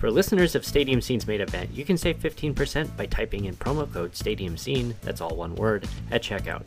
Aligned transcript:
For 0.00 0.10
listeners 0.10 0.54
of 0.54 0.64
Stadium 0.64 1.02
Scene's 1.02 1.26
main 1.26 1.42
event, 1.42 1.74
you 1.74 1.84
can 1.84 1.98
save 1.98 2.20
15% 2.20 2.96
by 2.96 3.04
typing 3.04 3.44
in 3.44 3.54
promo 3.54 3.92
code 3.92 4.16
Stadium 4.16 4.56
Scene, 4.56 4.94
that's 5.02 5.20
all 5.20 5.36
one 5.36 5.54
word, 5.56 5.86
at 6.10 6.22
checkout. 6.22 6.64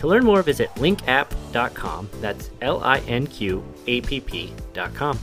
To 0.00 0.08
learn 0.08 0.24
more, 0.24 0.42
visit 0.42 0.74
linqapp.com, 0.74 2.10
that's 2.20 2.50
L 2.62 2.82
I 2.82 2.98
N 3.06 3.28
Q 3.28 3.64
A 3.86 4.00
P 4.00 4.18
P.com. 4.18 5.20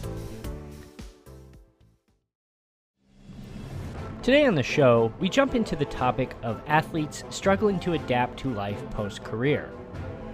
Today 4.23 4.45
on 4.45 4.55
the 4.55 4.63
show, 4.63 5.11
we 5.19 5.27
jump 5.27 5.53
into 5.53 5.75
the 5.75 5.83
topic 5.83 6.33
of 6.43 6.61
athletes 6.67 7.25
struggling 7.31 7.81
to 7.81 7.93
adapt 7.93 8.39
to 8.39 8.53
life 8.53 8.81
post 8.91 9.25
career. 9.25 9.69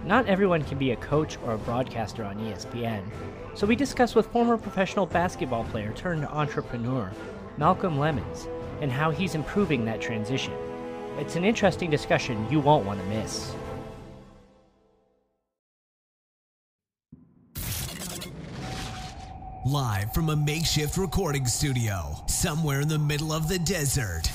Not 0.04 0.28
everyone 0.28 0.62
can 0.62 0.78
be 0.78 0.92
a 0.92 0.96
coach 0.96 1.36
or 1.44 1.54
a 1.54 1.58
broadcaster 1.58 2.22
on 2.22 2.38
ESPN, 2.38 3.02
so 3.58 3.66
we 3.66 3.74
discuss 3.74 4.14
with 4.14 4.28
former 4.28 4.56
professional 4.56 5.04
basketball 5.04 5.64
player 5.64 5.92
turned 5.94 6.24
entrepreneur, 6.26 7.10
Malcolm 7.56 7.98
Lemmons, 7.98 8.46
and 8.80 8.92
how 8.92 9.10
he's 9.10 9.34
improving 9.34 9.84
that 9.84 10.00
transition. 10.00 10.52
It's 11.18 11.34
an 11.34 11.44
interesting 11.44 11.90
discussion 11.90 12.48
you 12.48 12.60
won't 12.60 12.86
want 12.86 13.00
to 13.00 13.06
miss. 13.06 13.52
Live 19.66 20.14
from 20.14 20.28
a 20.28 20.36
makeshift 20.36 20.96
recording 20.96 21.44
studio 21.44 22.14
somewhere 22.28 22.82
in 22.82 22.86
the 22.86 22.96
middle 22.96 23.32
of 23.32 23.48
the 23.48 23.58
desert. 23.58 24.30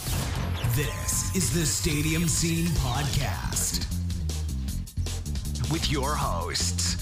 This 0.76 1.34
is 1.34 1.54
the 1.54 1.66
Stadium 1.66 2.28
Scene 2.28 2.66
Podcast. 2.66 3.90
With 5.72 5.90
your 5.90 6.14
hosts, 6.14 6.93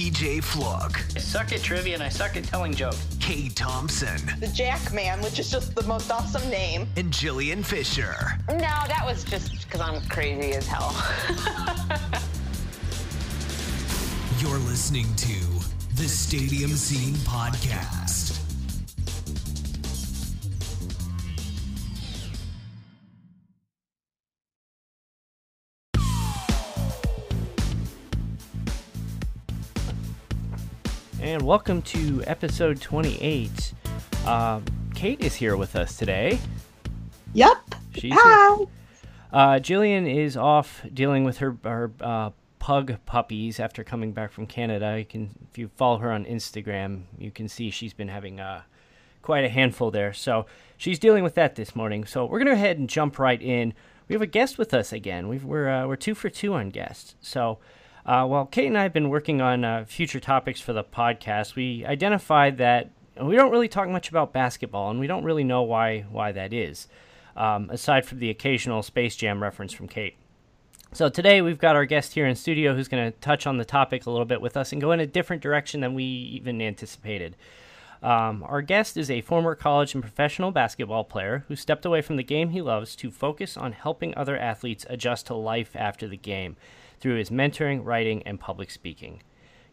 DJ 0.00 0.42
Flook, 0.42 0.98
I 1.14 1.18
suck 1.18 1.52
at 1.52 1.60
trivia 1.62 1.92
and 1.92 2.02
I 2.02 2.08
suck 2.08 2.34
at 2.34 2.44
telling 2.44 2.72
jokes. 2.72 3.06
Kate 3.20 3.54
Thompson, 3.54 4.18
the 4.40 4.46
Jack 4.48 4.94
Man, 4.94 5.20
which 5.20 5.38
is 5.38 5.50
just 5.50 5.74
the 5.74 5.82
most 5.82 6.10
awesome 6.10 6.48
name. 6.48 6.88
and 6.96 7.12
Jillian 7.12 7.62
Fisher. 7.62 8.14
No, 8.48 8.56
that 8.56 9.02
was 9.04 9.24
just 9.24 9.62
because 9.66 9.82
I'm 9.82 10.00
crazy 10.08 10.52
as 10.54 10.66
hell. 10.66 10.96
You're 14.38 14.58
listening 14.60 15.14
to 15.16 15.38
the 15.96 16.08
Stadium 16.08 16.70
Scene 16.70 17.12
Podcast. 17.16 17.99
And 31.30 31.42
welcome 31.42 31.80
to 31.82 32.24
episode 32.26 32.80
28. 32.80 33.72
Um, 34.26 34.64
Kate 34.96 35.20
is 35.20 35.32
here 35.32 35.56
with 35.56 35.76
us 35.76 35.96
today. 35.96 36.40
Yep. 37.34 37.56
She's 37.94 38.12
Hi. 38.16 38.56
here. 38.56 38.66
Uh, 39.32 39.48
Jillian 39.60 40.12
is 40.12 40.36
off 40.36 40.82
dealing 40.92 41.22
with 41.22 41.38
her 41.38 41.56
her 41.62 41.92
uh, 42.00 42.30
pug 42.58 42.96
puppies 43.06 43.60
after 43.60 43.84
coming 43.84 44.10
back 44.10 44.32
from 44.32 44.44
Canada. 44.44 44.98
You 44.98 45.04
can, 45.04 45.30
if 45.48 45.56
you 45.56 45.70
follow 45.76 45.98
her 45.98 46.10
on 46.10 46.24
Instagram, 46.24 47.02
you 47.16 47.30
can 47.30 47.46
see 47.46 47.70
she's 47.70 47.94
been 47.94 48.08
having 48.08 48.40
uh, 48.40 48.62
quite 49.22 49.44
a 49.44 49.48
handful 49.48 49.92
there. 49.92 50.12
So 50.12 50.46
she's 50.76 50.98
dealing 50.98 51.22
with 51.22 51.36
that 51.36 51.54
this 51.54 51.76
morning. 51.76 52.06
So 52.06 52.24
we're 52.24 52.40
gonna 52.40 52.50
go 52.50 52.56
ahead 52.56 52.78
and 52.78 52.90
jump 52.90 53.20
right 53.20 53.40
in. 53.40 53.72
We 54.08 54.14
have 54.14 54.22
a 54.22 54.26
guest 54.26 54.58
with 54.58 54.74
us 54.74 54.92
again. 54.92 55.28
We've, 55.28 55.44
we're 55.44 55.68
uh, 55.68 55.86
we're 55.86 55.94
two 55.94 56.16
for 56.16 56.28
two 56.28 56.54
on 56.54 56.70
guests. 56.70 57.14
So. 57.20 57.60
Uh, 58.06 58.26
well, 58.28 58.46
Kate 58.46 58.66
and 58.66 58.78
I 58.78 58.82
have 58.82 58.92
been 58.92 59.10
working 59.10 59.40
on 59.40 59.64
uh, 59.64 59.84
future 59.86 60.20
topics 60.20 60.60
for 60.60 60.72
the 60.72 60.84
podcast. 60.84 61.54
We 61.54 61.84
identified 61.84 62.58
that 62.58 62.90
we 63.20 63.36
don't 63.36 63.50
really 63.50 63.68
talk 63.68 63.88
much 63.88 64.08
about 64.08 64.32
basketball, 64.32 64.90
and 64.90 64.98
we 64.98 65.06
don't 65.06 65.24
really 65.24 65.44
know 65.44 65.62
why 65.62 66.06
why 66.10 66.32
that 66.32 66.52
is, 66.52 66.88
um, 67.36 67.68
aside 67.70 68.06
from 68.06 68.18
the 68.18 68.30
occasional 68.30 68.82
Space 68.82 69.16
Jam 69.16 69.42
reference 69.42 69.72
from 69.72 69.88
Kate. 69.88 70.16
So 70.92 71.08
today 71.08 71.40
we've 71.40 71.58
got 71.58 71.76
our 71.76 71.84
guest 71.84 72.14
here 72.14 72.26
in 72.26 72.34
studio 72.34 72.74
who's 72.74 72.88
going 72.88 73.12
to 73.12 73.18
touch 73.20 73.46
on 73.46 73.58
the 73.58 73.64
topic 73.64 74.06
a 74.06 74.10
little 74.10 74.24
bit 74.24 74.40
with 74.40 74.56
us 74.56 74.72
and 74.72 74.80
go 74.80 74.90
in 74.90 74.98
a 74.98 75.06
different 75.06 75.40
direction 75.40 75.80
than 75.80 75.94
we 75.94 76.02
even 76.02 76.60
anticipated. 76.60 77.36
Um, 78.02 78.42
our 78.48 78.60
guest 78.62 78.96
is 78.96 79.10
a 79.10 79.20
former 79.20 79.54
college 79.54 79.94
and 79.94 80.02
professional 80.02 80.50
basketball 80.50 81.04
player 81.04 81.44
who 81.46 81.54
stepped 81.54 81.84
away 81.84 82.00
from 82.00 82.16
the 82.16 82.24
game 82.24 82.50
he 82.50 82.62
loves 82.62 82.96
to 82.96 83.10
focus 83.10 83.56
on 83.56 83.72
helping 83.72 84.16
other 84.16 84.36
athletes 84.36 84.86
adjust 84.88 85.26
to 85.26 85.34
life 85.34 85.76
after 85.76 86.08
the 86.08 86.16
game 86.16 86.56
through 87.00 87.16
his 87.16 87.30
mentoring, 87.30 87.84
writing, 87.84 88.22
and 88.24 88.38
public 88.38 88.70
speaking. 88.70 89.22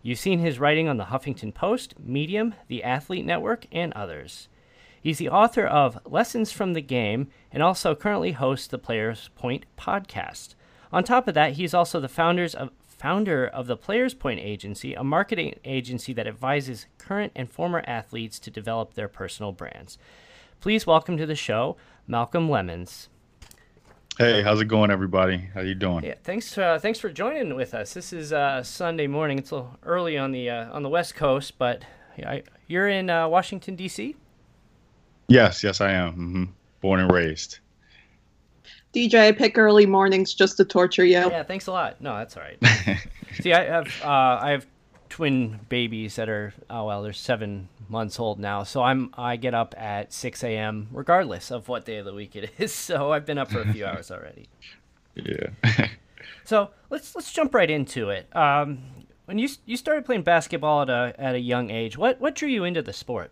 You've 0.01 0.19
seen 0.19 0.39
his 0.39 0.59
writing 0.59 0.87
on 0.87 0.97
the 0.97 1.05
Huffington 1.05 1.53
Post, 1.53 1.95
Medium, 1.99 2.55
The 2.67 2.83
Athlete 2.83 3.25
Network, 3.25 3.65
and 3.71 3.91
others. 3.93 4.47
He's 5.01 5.17
the 5.17 5.29
author 5.29 5.65
of 5.65 5.99
Lessons 6.05 6.51
from 6.51 6.73
the 6.73 6.81
Game 6.81 7.27
and 7.51 7.61
also 7.61 7.95
currently 7.95 8.31
hosts 8.31 8.67
the 8.67 8.77
Players 8.77 9.29
Point 9.35 9.65
podcast. 9.77 10.55
On 10.91 11.03
top 11.03 11.27
of 11.27 11.33
that, 11.33 11.53
he's 11.53 11.73
also 11.73 11.99
the 11.99 12.07
founders 12.07 12.55
of, 12.55 12.71
founder 12.85 13.45
of 13.45 13.67
the 13.67 13.77
Players 13.77 14.13
Point 14.13 14.39
Agency, 14.39 14.93
a 14.93 15.03
marketing 15.03 15.59
agency 15.65 16.13
that 16.13 16.27
advises 16.27 16.87
current 16.97 17.31
and 17.35 17.49
former 17.49 17.83
athletes 17.85 18.39
to 18.39 18.51
develop 18.51 18.93
their 18.93 19.07
personal 19.07 19.51
brands. 19.51 19.97
Please 20.59 20.87
welcome 20.87 21.17
to 21.17 21.25
the 21.25 21.35
show 21.35 21.77
Malcolm 22.07 22.49
Lemmons. 22.49 23.09
Hey, 24.17 24.41
how's 24.41 24.59
it 24.59 24.65
going, 24.65 24.89
everybody? 24.89 25.37
How 25.53 25.61
you 25.61 25.75
doing? 25.75 26.03
Yeah, 26.03 26.15
thanks. 26.23 26.57
Uh, 26.57 26.79
thanks 26.81 26.97
for 26.97 27.11
joining 27.11 27.53
with 27.55 27.75
us. 27.75 27.93
This 27.93 28.11
is 28.11 28.33
uh, 28.33 28.63
Sunday 28.63 29.05
morning. 29.05 29.37
It's 29.37 29.51
a 29.51 29.55
little 29.57 29.77
early 29.83 30.17
on 30.17 30.31
the 30.31 30.49
uh, 30.49 30.73
on 30.73 30.81
the 30.81 30.89
West 30.89 31.13
Coast, 31.13 31.59
but 31.59 31.83
I, 32.17 32.41
you're 32.65 32.87
in 32.87 33.11
uh, 33.11 33.27
Washington 33.27 33.75
D.C. 33.75 34.15
Yes, 35.27 35.63
yes, 35.63 35.81
I 35.81 35.91
am. 35.91 36.13
hmm 36.13 36.43
Born 36.81 36.99
and 36.99 37.11
raised. 37.11 37.59
DJ, 38.91 39.27
I 39.27 39.31
pick 39.33 39.55
early 39.55 39.85
mornings 39.85 40.33
just 40.33 40.57
to 40.57 40.65
torture 40.65 41.05
you. 41.05 41.11
Yeah, 41.11 41.43
thanks 41.43 41.67
a 41.67 41.71
lot. 41.71 42.01
No, 42.01 42.17
that's 42.17 42.35
all 42.37 42.41
right. 42.43 42.57
See, 43.41 43.53
I 43.53 43.65
have 43.65 43.87
uh, 44.03 44.07
I 44.41 44.49
have 44.49 44.65
twin 45.17 45.59
babies 45.67 46.15
that 46.17 46.29
are 46.29 46.53
oh 46.69 46.85
well, 46.85 47.01
they're 47.01 47.11
seven 47.11 47.69
months 47.89 48.19
old 48.19 48.37
now. 48.39 48.61
So 48.61 48.83
I'm 48.83 49.09
I 49.17 49.35
get 49.35 49.55
up 49.55 49.73
at 49.75 50.13
six 50.13 50.43
a.m. 50.43 50.89
regardless 50.91 51.49
of 51.49 51.67
what 51.67 51.85
day 51.85 51.97
of 51.97 52.05
the 52.05 52.13
week 52.13 52.35
it 52.35 52.51
is. 52.59 52.71
So 52.87 53.11
I've 53.11 53.25
been 53.25 53.39
up 53.39 53.49
for 53.49 53.61
a 53.61 53.73
few 53.73 53.83
hours 53.87 54.11
already. 54.11 54.47
Yeah. 55.15 55.47
So 56.43 56.69
let's 56.91 57.15
let's 57.15 57.33
jump 57.33 57.55
right 57.55 57.67
into 57.69 58.11
it. 58.11 58.27
Um, 58.35 58.77
when 59.25 59.39
you 59.39 59.49
you 59.65 59.75
started 59.75 60.05
playing 60.05 60.21
basketball 60.21 60.83
at 60.83 60.89
a 60.91 61.15
at 61.17 61.33
a 61.33 61.39
young 61.39 61.71
age, 61.71 61.97
what 61.97 62.21
what 62.21 62.35
drew 62.35 62.47
you 62.47 62.63
into 62.63 62.83
the 62.83 62.93
sport? 62.93 63.31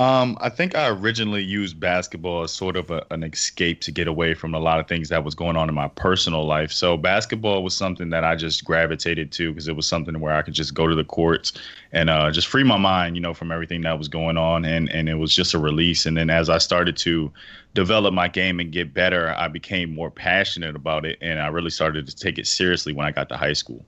Um, 0.00 0.38
I 0.40 0.48
think 0.48 0.74
I 0.74 0.88
originally 0.88 1.42
used 1.42 1.78
basketball 1.78 2.42
as 2.42 2.52
sort 2.52 2.76
of 2.76 2.90
a, 2.90 3.04
an 3.10 3.22
escape 3.22 3.82
to 3.82 3.92
get 3.92 4.08
away 4.08 4.32
from 4.32 4.54
a 4.54 4.58
lot 4.58 4.80
of 4.80 4.88
things 4.88 5.10
that 5.10 5.24
was 5.24 5.34
going 5.34 5.58
on 5.58 5.68
in 5.68 5.74
my 5.74 5.88
personal 5.88 6.46
life. 6.46 6.72
So 6.72 6.96
basketball 6.96 7.62
was 7.62 7.76
something 7.76 8.08
that 8.08 8.24
I 8.24 8.34
just 8.34 8.64
gravitated 8.64 9.30
to 9.32 9.50
because 9.50 9.68
it 9.68 9.76
was 9.76 9.84
something 9.86 10.18
where 10.18 10.34
I 10.34 10.40
could 10.40 10.54
just 10.54 10.72
go 10.72 10.86
to 10.86 10.94
the 10.94 11.04
courts 11.04 11.52
and 11.92 12.08
uh, 12.08 12.30
just 12.30 12.48
free 12.48 12.64
my 12.64 12.78
mind, 12.78 13.14
you 13.14 13.20
know, 13.20 13.34
from 13.34 13.52
everything 13.52 13.82
that 13.82 13.98
was 13.98 14.08
going 14.08 14.38
on, 14.38 14.64
and 14.64 14.88
and 14.90 15.06
it 15.06 15.16
was 15.16 15.34
just 15.34 15.52
a 15.52 15.58
release. 15.58 16.06
And 16.06 16.16
then 16.16 16.30
as 16.30 16.48
I 16.48 16.56
started 16.56 16.96
to 16.98 17.30
develop 17.74 18.14
my 18.14 18.26
game 18.26 18.58
and 18.58 18.72
get 18.72 18.94
better, 18.94 19.34
I 19.36 19.48
became 19.48 19.94
more 19.94 20.10
passionate 20.10 20.76
about 20.76 21.04
it, 21.04 21.18
and 21.20 21.38
I 21.38 21.48
really 21.48 21.68
started 21.68 22.06
to 22.06 22.16
take 22.16 22.38
it 22.38 22.46
seriously 22.46 22.94
when 22.94 23.06
I 23.06 23.10
got 23.10 23.28
to 23.28 23.36
high 23.36 23.52
school. 23.52 23.84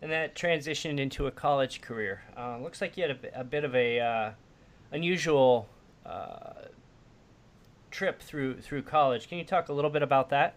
And 0.00 0.10
that 0.10 0.34
transitioned 0.34 0.98
into 0.98 1.26
a 1.26 1.30
college 1.30 1.82
career. 1.82 2.22
Uh, 2.38 2.56
looks 2.58 2.80
like 2.80 2.96
you 2.96 3.02
had 3.02 3.18
a, 3.22 3.40
a 3.40 3.44
bit 3.44 3.64
of 3.64 3.74
a 3.76 4.00
uh, 4.00 4.30
unusual 4.92 5.68
uh, 6.06 6.52
trip 7.90 8.20
through 8.22 8.60
through 8.60 8.82
college. 8.82 9.28
Can 9.28 9.38
you 9.38 9.44
talk 9.44 9.68
a 9.68 9.72
little 9.72 9.90
bit 9.90 10.02
about 10.02 10.30
that? 10.30 10.54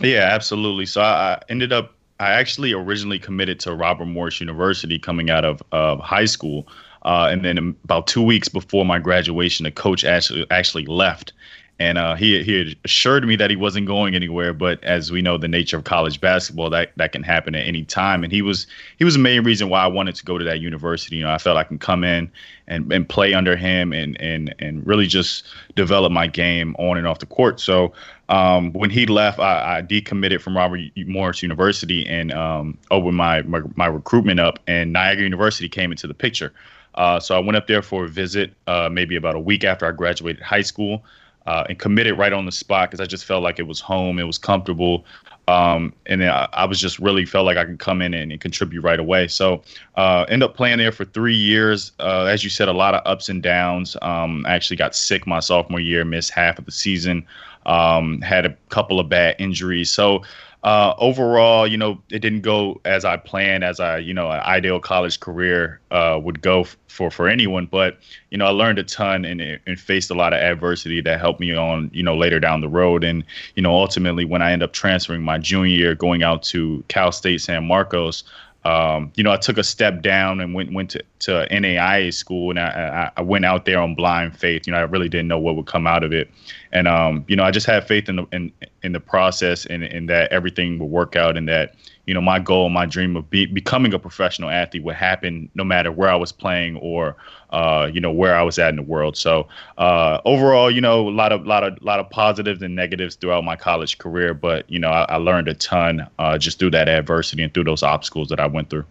Yeah, 0.00 0.28
absolutely. 0.32 0.86
So 0.86 1.02
I, 1.02 1.40
ended 1.48 1.72
up, 1.72 1.94
I 2.18 2.32
actually 2.32 2.72
originally 2.72 3.18
committed 3.18 3.60
to 3.60 3.74
Robert 3.74 4.06
Morris 4.06 4.40
University 4.40 4.98
coming 4.98 5.30
out 5.30 5.44
of 5.44 5.62
uh, 5.72 5.96
high 5.98 6.24
school. 6.24 6.66
Uh, 7.02 7.28
and 7.30 7.44
then 7.44 7.76
about 7.84 8.06
two 8.06 8.22
weeks 8.22 8.48
before 8.48 8.84
my 8.84 8.98
graduation, 8.98 9.64
the 9.64 9.70
coach 9.70 10.04
actually 10.04 10.46
actually 10.50 10.86
left, 10.86 11.34
and 11.80 11.98
uh, 11.98 12.14
he 12.14 12.42
he 12.44 12.76
assured 12.84 13.26
me 13.26 13.34
that 13.36 13.50
he 13.50 13.56
wasn't 13.56 13.86
going 13.86 14.14
anywhere. 14.14 14.52
But 14.52 14.82
as 14.84 15.10
we 15.10 15.22
know, 15.22 15.36
the 15.36 15.48
nature 15.48 15.76
of 15.76 15.84
college 15.84 16.20
basketball 16.20 16.70
that 16.70 16.92
that 16.96 17.10
can 17.10 17.24
happen 17.24 17.54
at 17.56 17.66
any 17.66 17.84
time. 17.84 18.22
And 18.22 18.32
he 18.32 18.42
was 18.42 18.66
he 18.96 19.04
was 19.04 19.14
the 19.14 19.20
main 19.20 19.42
reason 19.42 19.68
why 19.68 19.82
I 19.82 19.88
wanted 19.88 20.14
to 20.14 20.24
go 20.24 20.38
to 20.38 20.44
that 20.44 20.60
university. 20.60 21.16
You 21.16 21.24
know, 21.24 21.32
I 21.32 21.38
felt 21.38 21.56
I 21.56 21.64
can 21.64 21.78
come 21.78 22.04
in 22.04 22.30
and, 22.68 22.92
and 22.92 23.08
play 23.08 23.34
under 23.34 23.56
him 23.56 23.92
and 23.92 24.20
and 24.20 24.54
and 24.60 24.86
really 24.86 25.08
just 25.08 25.46
develop 25.74 26.12
my 26.12 26.28
game 26.28 26.76
on 26.78 26.96
and 26.96 27.08
off 27.08 27.18
the 27.18 27.26
court. 27.26 27.58
So 27.58 27.92
um, 28.28 28.72
when 28.72 28.90
he 28.90 29.06
left, 29.06 29.38
I, 29.38 29.78
I, 29.78 29.82
decommitted 29.82 30.40
from 30.40 30.56
Robert 30.56 30.80
Morris 30.96 31.42
University 31.42 32.06
and 32.06 32.32
um, 32.32 32.78
opened 32.90 33.16
my, 33.18 33.42
my, 33.42 33.60
my 33.76 33.84
recruitment 33.84 34.40
up, 34.40 34.58
and 34.66 34.94
Niagara 34.94 35.24
University 35.24 35.68
came 35.68 35.90
into 35.90 36.06
the 36.06 36.14
picture. 36.14 36.50
Uh, 36.94 37.20
so 37.20 37.36
I 37.36 37.40
went 37.40 37.56
up 37.56 37.66
there 37.66 37.82
for 37.82 38.04
a 38.06 38.08
visit, 38.08 38.54
uh, 38.66 38.88
maybe 38.90 39.16
about 39.16 39.34
a 39.34 39.40
week 39.40 39.62
after 39.62 39.84
I 39.84 39.90
graduated 39.90 40.42
high 40.42 40.62
school 40.62 41.04
uh, 41.46 41.64
and 41.68 41.78
committed 41.78 42.18
right 42.18 42.32
on 42.32 42.46
the 42.46 42.52
spot 42.52 42.90
because 42.90 43.00
I 43.00 43.06
just 43.06 43.24
felt 43.24 43.42
like 43.42 43.58
it 43.58 43.66
was 43.66 43.80
home, 43.80 44.18
it 44.18 44.24
was 44.24 44.38
comfortable, 44.38 45.04
um, 45.46 45.92
and 46.06 46.24
I, 46.24 46.48
I, 46.52 46.64
was 46.64 46.80
just 46.80 46.98
really 46.98 47.26
felt 47.26 47.44
like 47.44 47.58
I 47.58 47.66
could 47.66 47.78
come 47.78 48.00
in 48.00 48.14
and, 48.14 48.32
and 48.32 48.40
contribute 48.40 48.80
right 48.80 48.98
away. 48.98 49.28
So 49.28 49.62
uh, 49.96 50.24
end 50.28 50.42
up 50.42 50.56
playing 50.56 50.78
there 50.78 50.92
for 50.92 51.04
three 51.04 51.34
years. 51.34 51.92
Uh, 52.00 52.24
as 52.24 52.42
you 52.42 52.48
said, 52.48 52.68
a 52.68 52.72
lot 52.72 52.94
of 52.94 53.02
ups 53.04 53.28
and 53.28 53.42
downs. 53.42 53.94
Um, 54.00 54.46
I 54.46 54.54
actually 54.54 54.78
got 54.78 54.94
sick 54.94 55.26
my 55.26 55.40
sophomore 55.40 55.80
year, 55.80 56.04
missed 56.04 56.30
half 56.30 56.58
of 56.58 56.64
the 56.64 56.72
season, 56.72 57.26
um, 57.66 58.22
had 58.22 58.46
a 58.46 58.56
couple 58.70 58.98
of 58.98 59.10
bad 59.10 59.36
injuries. 59.38 59.90
So 59.90 60.22
uh, 60.64 60.94
overall, 60.96 61.66
you 61.66 61.76
know, 61.76 62.00
it 62.10 62.20
didn't 62.20 62.40
go 62.40 62.80
as 62.86 63.04
I 63.04 63.18
planned, 63.18 63.62
as 63.62 63.80
I, 63.80 63.98
you 63.98 64.14
know, 64.14 64.30
an 64.30 64.40
ideal 64.40 64.80
college 64.80 65.20
career 65.20 65.78
uh, 65.90 66.18
would 66.22 66.40
go 66.40 66.62
f- 66.62 66.78
for 66.88 67.10
for 67.10 67.28
anyone. 67.28 67.66
But 67.66 67.98
you 68.30 68.38
know, 68.38 68.46
I 68.46 68.48
learned 68.48 68.78
a 68.78 68.82
ton 68.82 69.26
and, 69.26 69.42
and 69.42 69.78
faced 69.78 70.10
a 70.10 70.14
lot 70.14 70.32
of 70.32 70.40
adversity 70.40 71.02
that 71.02 71.20
helped 71.20 71.38
me 71.38 71.54
on, 71.54 71.90
you 71.92 72.02
know, 72.02 72.16
later 72.16 72.40
down 72.40 72.62
the 72.62 72.68
road. 72.70 73.04
And 73.04 73.24
you 73.56 73.62
know, 73.62 73.74
ultimately, 73.74 74.24
when 74.24 74.40
I 74.40 74.52
end 74.52 74.62
up 74.62 74.72
transferring 74.72 75.22
my 75.22 75.36
junior 75.36 75.76
year, 75.76 75.94
going 75.94 76.22
out 76.22 76.42
to 76.44 76.82
Cal 76.88 77.12
State 77.12 77.42
San 77.42 77.66
Marcos, 77.66 78.24
um, 78.64 79.12
you 79.14 79.22
know, 79.22 79.30
I 79.30 79.36
took 79.36 79.58
a 79.58 79.64
step 79.64 80.00
down 80.00 80.40
and 80.40 80.54
went 80.54 80.72
went 80.72 80.90
to, 80.90 81.02
to 81.20 81.46
NAIA 81.50 82.14
school, 82.14 82.50
and 82.50 82.58
I, 82.58 83.10
I 83.14 83.20
went 83.20 83.44
out 83.44 83.66
there 83.66 83.78
on 83.78 83.94
blind 83.94 84.38
faith. 84.38 84.66
You 84.66 84.72
know, 84.72 84.78
I 84.78 84.82
really 84.82 85.08
didn't 85.08 85.28
know 85.28 85.38
what 85.38 85.56
would 85.56 85.66
come 85.66 85.86
out 85.86 86.02
of 86.02 86.12
it, 86.12 86.30
and 86.72 86.88
um, 86.88 87.24
you 87.28 87.36
know, 87.36 87.44
I 87.44 87.50
just 87.50 87.66
had 87.66 87.86
faith 87.86 88.08
in 88.08 88.16
the 88.16 88.26
in, 88.32 88.52
in 88.82 88.92
the 88.92 89.00
process 89.00 89.66
and 89.66 89.84
in 89.84 90.06
that 90.06 90.32
everything 90.32 90.78
would 90.78 90.86
work 90.86 91.14
out, 91.14 91.36
and 91.36 91.46
that 91.48 91.74
you 92.06 92.14
know, 92.14 92.20
my 92.20 92.38
goal, 92.38 92.68
my 92.68 92.86
dream 92.86 93.16
of 93.16 93.28
be, 93.30 93.46
becoming 93.46 93.94
a 93.94 93.98
professional 93.98 94.50
athlete 94.50 94.82
would 94.84 94.94
happen 94.94 95.48
no 95.54 95.64
matter 95.64 95.90
where 95.90 96.08
I 96.08 96.16
was 96.16 96.32
playing 96.32 96.76
or 96.76 97.16
uh, 97.50 97.88
you 97.92 98.00
know 98.00 98.10
where 98.10 98.36
I 98.36 98.42
was 98.42 98.58
at 98.58 98.70
in 98.70 98.76
the 98.76 98.82
world. 98.82 99.16
So 99.16 99.48
uh, 99.78 100.20
overall, 100.24 100.70
you 100.70 100.80
know, 100.80 101.08
a 101.08 101.10
lot 101.10 101.32
of 101.32 101.46
lot 101.46 101.64
of 101.64 101.80
lot 101.82 102.00
of 102.00 102.10
positives 102.10 102.62
and 102.62 102.74
negatives 102.74 103.14
throughout 103.16 103.44
my 103.44 103.56
college 103.56 103.98
career, 103.98 104.34
but 104.34 104.68
you 104.70 104.78
know, 104.78 104.90
I, 104.90 105.04
I 105.08 105.16
learned 105.16 105.48
a 105.48 105.54
ton 105.54 106.06
uh, 106.18 106.36
just 106.36 106.58
through 106.58 106.72
that 106.72 106.88
adversity 106.88 107.42
and 107.42 107.54
through 107.54 107.64
those 107.64 107.82
obstacles 107.82 108.28
that 108.28 108.40
I 108.40 108.46
went 108.46 108.70
through. 108.70 108.84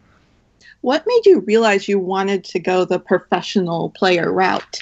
What 0.82 1.04
made 1.06 1.26
you 1.26 1.40
realize 1.42 1.88
you 1.88 2.00
wanted 2.00 2.44
to 2.46 2.60
go 2.60 2.84
the 2.84 3.00
professional 3.00 3.92
player 3.92 4.32
route? 4.32 4.80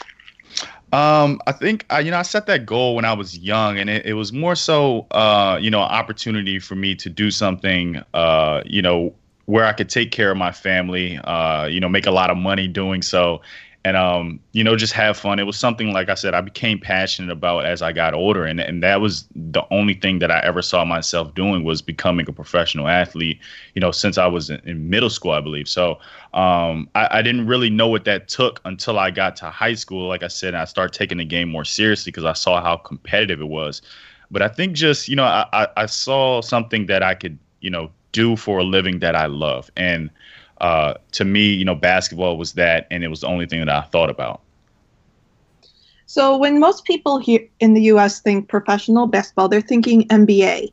Um, 0.92 1.42
I 1.48 1.54
think 1.54 1.86
I, 1.90 2.02
you 2.02 2.12
know, 2.12 2.18
I 2.18 2.24
set 2.24 2.48
that 2.48 2.66
goal 2.66 2.96
when 2.96 3.06
I 3.06 3.14
was 3.14 3.38
young, 3.38 3.78
and 3.80 3.90
it, 3.90 4.06
it 4.06 4.14
was 4.14 4.34
more 4.34 4.56
so, 4.56 5.08
uh, 5.12 5.58
you 5.62 5.72
know, 5.72 5.80
an 5.80 5.90
opportunity 5.90 6.60
for 6.60 6.76
me 6.76 6.96
to 6.96 7.10
do 7.10 7.32
something, 7.32 8.02
uh, 8.14 8.62
you 8.66 8.82
know, 8.82 9.14
where 9.46 9.66
I 9.66 9.74
could 9.74 9.90
take 9.90 10.12
care 10.12 10.32
of 10.32 10.38
my 10.38 10.52
family, 10.52 11.18
uh, 11.18 11.66
you 11.66 11.80
know, 11.80 11.90
make 11.90 12.06
a 12.06 12.12
lot 12.12 12.30
of 12.30 12.38
money 12.38 12.68
doing 12.68 13.02
so, 13.02 13.42
and 13.84 13.98
um, 13.98 14.40
you 14.52 14.64
know, 14.64 14.76
just 14.76 14.94
have 14.94 15.18
fun. 15.18 15.40
It 15.40 15.46
was 15.48 15.58
something 15.58 15.92
like 15.92 16.08
I 16.08 16.14
said, 16.14 16.36
I 16.36 16.42
became 16.42 16.80
passionate 16.80 17.32
about 17.32 17.66
as 17.66 17.82
I 17.82 17.92
got 17.92 18.14
older, 18.14 18.46
and 18.46 18.60
and 18.60 18.84
that 18.84 19.02
was 19.02 19.28
the 19.36 19.64
only 19.72 19.96
thing 19.96 20.20
that 20.20 20.30
I 20.30 20.40
ever 20.42 20.62
saw 20.62 20.86
myself 20.86 21.34
doing 21.34 21.64
was 21.64 21.82
becoming 21.82 22.28
a 22.30 22.32
professional 22.32 22.88
athlete. 22.88 23.40
You 23.74 23.80
know, 23.80 23.92
since 23.92 24.20
I 24.20 24.28
was 24.28 24.52
in, 24.52 24.90
middle 24.90 25.10
school, 25.10 25.32
I 25.32 25.42
believe. 25.42 25.68
So 25.68 26.00
um, 26.34 26.90
I, 26.94 27.20
I, 27.20 27.22
didn't 27.24 27.48
really 27.48 27.70
know 27.70 27.88
what 27.88 28.06
that 28.06 28.28
took 28.28 28.62
until 28.66 29.00
I 29.00 29.10
got 29.10 29.36
to 29.38 29.50
high 29.50 29.74
school. 29.74 30.08
Like 30.08 30.24
I 30.24 30.28
said, 30.28 30.54
I 30.54 30.66
started 30.66 30.98
taking 30.98 31.18
the 31.18 31.26
game 31.26 31.50
more 31.50 31.66
seriously 31.66 32.12
because 32.12 32.26
I 32.26 32.34
saw 32.34 32.62
how 32.62 32.78
competitive 32.78 33.42
it 33.42 33.50
was. 33.50 33.82
But 34.30 34.42
I 34.44 34.48
think 34.48 34.76
just 34.76 35.10
you 35.10 35.16
know, 35.16 35.26
I, 35.26 35.46
I, 35.54 35.68
I 35.76 35.86
saw 35.88 36.42
something 36.42 36.86
that 36.86 37.02
I 37.02 37.16
could 37.16 37.40
you 37.62 37.72
know 37.72 37.90
do 38.12 38.36
for 38.36 38.60
a 38.60 38.64
living 38.64 39.00
that 39.00 39.16
I 39.16 39.26
love 39.26 39.72
and 39.76 40.10
uh, 40.62 40.94
to 41.14 41.26
me, 41.26 41.48
you 41.48 41.66
know, 41.66 41.76
basketball 41.76 42.38
was 42.38 42.54
that, 42.54 42.88
and 42.92 43.04
it 43.04 43.08
was 43.08 43.22
the 43.22 43.28
only 43.28 43.48
thing 43.48 43.60
that 43.60 43.70
I 43.70 43.82
thought 43.82 44.10
about. 44.10 44.42
So 46.06 46.38
when 46.38 46.60
most 46.60 46.86
people 46.86 47.18
here 47.18 47.48
in 47.60 47.74
the 47.74 47.82
U.S. 47.84 48.22
think 48.22 48.48
professional 48.48 49.08
basketball, 49.08 49.50
they're 49.50 49.62
thinking 49.62 50.08
NBA. 50.10 50.72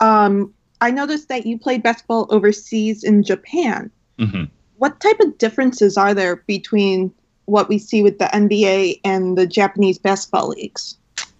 Um, 0.00 0.52
I 0.80 0.90
noticed 0.90 1.28
that 1.28 1.46
you 1.46 1.58
played 1.58 1.82
basketball 1.82 2.26
overseas 2.30 3.04
in 3.04 3.22
Japan. 3.22 3.90
Mm-hmm. 4.18 4.44
What 4.78 4.98
type 5.00 5.20
of 5.20 5.38
differences 5.38 5.96
are 5.96 6.14
there 6.14 6.36
between 6.36 7.12
what 7.44 7.68
we 7.68 7.78
see 7.78 8.02
with 8.02 8.18
the 8.18 8.26
NBA 8.26 9.00
and 9.04 9.38
the 9.38 9.46
Japanese 9.46 9.98
basketball 9.98 10.48
leagues? 10.48 10.96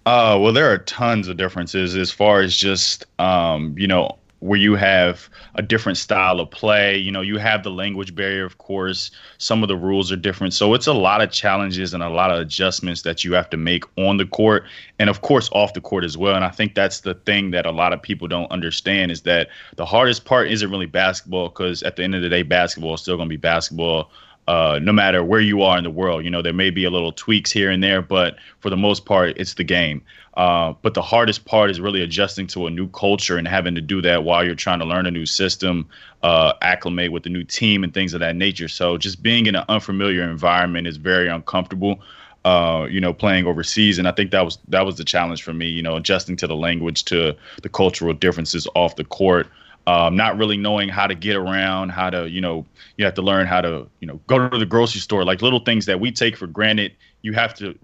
Uh, 0.07 0.39
well, 0.41 0.53
there 0.53 0.71
are 0.73 0.79
tons 0.79 1.27
of 1.27 1.37
differences 1.37 1.97
as 1.97 2.11
far 2.11 2.41
as 2.41 2.57
just 2.57 3.07
um, 3.19 3.75
you 3.77 3.87
know 3.87 4.19
where 4.41 4.59
you 4.59 4.77
have 4.77 5.29
a 5.57 5.63
different 5.63 5.99
style 5.99 6.39
of 6.39 6.51
play. 6.51 6.97
You 6.97 7.11
know, 7.11 7.21
you 7.21 7.39
have 7.39 7.63
the 7.63 7.71
language 7.71 8.15
barrier, 8.15 8.45
of 8.45 8.59
course. 8.59 9.11
Some 9.39 9.63
of 9.63 9.69
the 9.69 9.77
rules 9.77 10.13
are 10.13 10.17
different. 10.17 10.55
So 10.55 10.75
it's 10.75 10.87
a 10.87 10.93
lot 10.93 11.21
of 11.21 11.31
challenges 11.31 11.93
and 11.93 12.03
a 12.03 12.09
lot 12.09 12.31
of 12.31 12.39
adjustments 12.39 13.03
that 13.03 13.25
you 13.25 13.33
have 13.33 13.51
to 13.51 13.57
make 13.57 13.85
on 13.97 14.17
the 14.17 14.27
court 14.27 14.65
and, 14.99 15.11
of 15.11 15.23
course, 15.23 15.49
off 15.53 15.75
the 15.75 15.81
court 15.81 16.05
as 16.05 16.17
well. 16.17 16.37
And 16.37 16.45
I 16.45 16.51
think 16.51 16.75
that's 16.75 17.01
the 17.01 17.15
thing 17.15 17.51
that 17.51 17.67
a 17.67 17.73
lot 17.73 17.93
of 17.93 18.01
people 18.01 18.29
don't 18.29 18.51
understand 18.53 19.11
is 19.11 19.23
that 19.23 19.49
the 19.77 19.87
hardest 19.87 20.25
part 20.25 20.51
isn't 20.51 20.71
really 20.71 20.87
basketball 20.87 21.49
because 21.49 21.83
at 21.83 21.97
the 21.97 22.05
end 22.05 22.15
of 22.15 22.23
the 22.23 22.29
day, 22.29 22.43
basketball 22.43 22.95
is 22.95 23.01
still 23.01 23.17
going 23.17 23.29
to 23.29 23.33
be 23.33 23.37
basketball. 23.37 24.11
Uh, 24.49 24.81
no 24.83 24.93
matter 24.93 25.23
where 25.23 25.43
you 25.43 25.61
are 25.61 25.77
in 25.77 25.85
the 25.85 25.91
world. 25.91 26.25
You 26.25 26.31
know, 26.31 26.41
there 26.41 26.55
may 26.55 26.71
be 26.71 26.85
a 26.85 26.91
little 26.91 27.13
tweaks 27.13 27.51
here 27.51 27.71
and 27.71 27.85
there, 27.85 28.01
but 28.01 28.37
for 28.61 28.71
the 28.71 28.79
most 28.79 29.05
part, 29.05 29.37
it's 29.37 29.53
the 29.53 29.63
game. 29.63 30.01
Uh, 30.39 30.73
but 30.81 30.95
the 30.95 31.03
hardest 31.03 31.45
part 31.45 31.69
is 31.69 31.83
really 31.83 32.01
adjusting 32.01 32.47
to 32.47 32.67
a 32.67 32.71
new 32.71 32.89
culture 32.89 33.37
and 33.37 33.47
having 33.47 33.75
to 33.75 33.83
do 33.83 34.01
that 34.01 34.25
while 34.25 34.43
you're 34.43 34.55
trying 34.55 34.79
to 34.79 34.87
learn 34.87 35.05
a 35.05 35.11
new 35.11 35.27
system, 35.27 35.87
uh, 36.23 36.55
acclimate 36.63 37.13
with 37.13 37.25
the 37.25 37.29
new 37.29 37.45
team 37.45 37.85
and 37.85 37.93
things 37.93 38.15
of 38.15 38.21
that 38.21 38.37
nature. 38.37 38.69
So 38.69 38.97
just 38.97 39.23
being 39.23 39.45
in 39.45 39.55
an 39.55 39.67
unfamiliar 39.69 40.23
environment 40.23 40.87
is 40.87 40.97
very 40.97 41.29
uncomfortable. 41.29 42.01
Uh, 42.47 42.87
you 42.89 43.03
know, 43.03 43.13
playing 43.13 43.47
overseas, 43.47 43.99
and 43.99 44.09
I 44.09 44.13
think 44.13 44.31
that 44.31 44.47
was 44.47 44.57
that 44.69 44.87
was 44.87 44.97
the 44.97 45.05
challenge 45.05 45.43
for 45.43 45.53
me. 45.53 45.67
You 45.67 45.83
know, 45.83 45.97
adjusting 45.97 46.37
to 46.37 46.47
the 46.47 46.57
language, 46.57 47.05
to 47.07 47.37
the 47.63 47.69
cultural 47.69 48.15
differences 48.15 48.67
off 48.75 48.97
the 48.97 49.05
court. 49.05 49.49
Um, 49.89 50.17
not 50.17 50.37
really 50.37 50.59
knowing 50.59 50.91
how 50.91 51.07
to 51.07 51.15
get 51.15 51.35
around, 51.35 51.89
how 51.91 52.11
to, 52.11 52.29
you 52.29 52.43
know, 52.43 52.67
you 52.99 53.07
have 53.07 53.15
to 53.15 53.23
learn 53.23 53.47
how 53.47 53.63
to, 53.63 53.87
you 54.01 54.07
know, 54.07 54.21
go 54.27 54.47
to 54.47 54.59
the 54.59 54.67
grocery 54.67 55.01
store, 55.01 55.25
like 55.25 55.41
little 55.41 55.61
things 55.61 55.87
that 55.87 55.99
we 55.99 56.13
take 56.13 56.37
for 56.37 56.47
granted. 56.47 56.93
You 57.23 57.33
have 57.33 57.55
to 57.55 57.75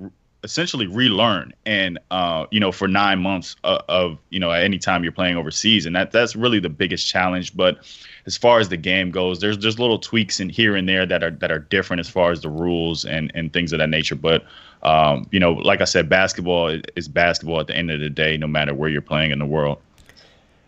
essentially 0.43 0.87
relearn. 0.87 1.55
And 1.65 1.99
uh, 2.11 2.45
you 2.51 2.61
know 2.61 2.71
for 2.71 2.87
nine 2.87 3.21
months 3.21 3.57
of, 3.65 3.81
of, 3.89 4.19
you 4.29 4.39
know 4.39 4.53
at 4.53 4.63
any 4.63 4.79
time 4.79 5.03
you're 5.03 5.13
playing 5.13 5.37
overseas 5.37 5.87
and 5.87 5.97
that 5.97 6.13
that's 6.13 6.37
really 6.37 6.61
the 6.61 6.69
biggest 6.69 7.09
challenge. 7.09 7.57
But 7.57 7.79
as 8.27 8.37
far 8.37 8.61
as 8.61 8.69
the 8.69 8.77
game 8.77 9.11
goes 9.11 9.41
there's 9.41 9.59
there's 9.59 9.79
little 9.79 9.99
tweaks 9.99 10.39
in 10.41 10.51
here 10.51 10.77
and 10.77 10.87
there 10.87 11.07
that 11.07 11.25
are 11.25 11.31
that 11.31 11.51
are 11.51 11.59
different 11.59 12.01
as 12.01 12.09
far 12.09 12.31
as 12.31 12.43
the 12.43 12.51
rules 12.51 13.07
and 13.07 13.33
and 13.35 13.53
things 13.53 13.73
of 13.73 13.79
that 13.79 13.89
nature. 13.89 14.15
But 14.15 14.45
um, 14.83 15.27
you 15.33 15.41
know 15.41 15.55
like 15.55 15.81
I 15.81 15.85
said 15.85 16.11
basketball 16.11 16.79
is 16.95 17.09
basketball 17.09 17.61
at 17.61 17.67
the 17.67 17.75
end 17.75 17.91
of 17.91 18.01
the 18.01 18.11
day 18.11 18.37
no 18.37 18.47
matter 18.47 18.75
where 18.75 18.91
you're 18.91 19.01
playing 19.01 19.31
in 19.31 19.39
the 19.39 19.47
world 19.47 19.81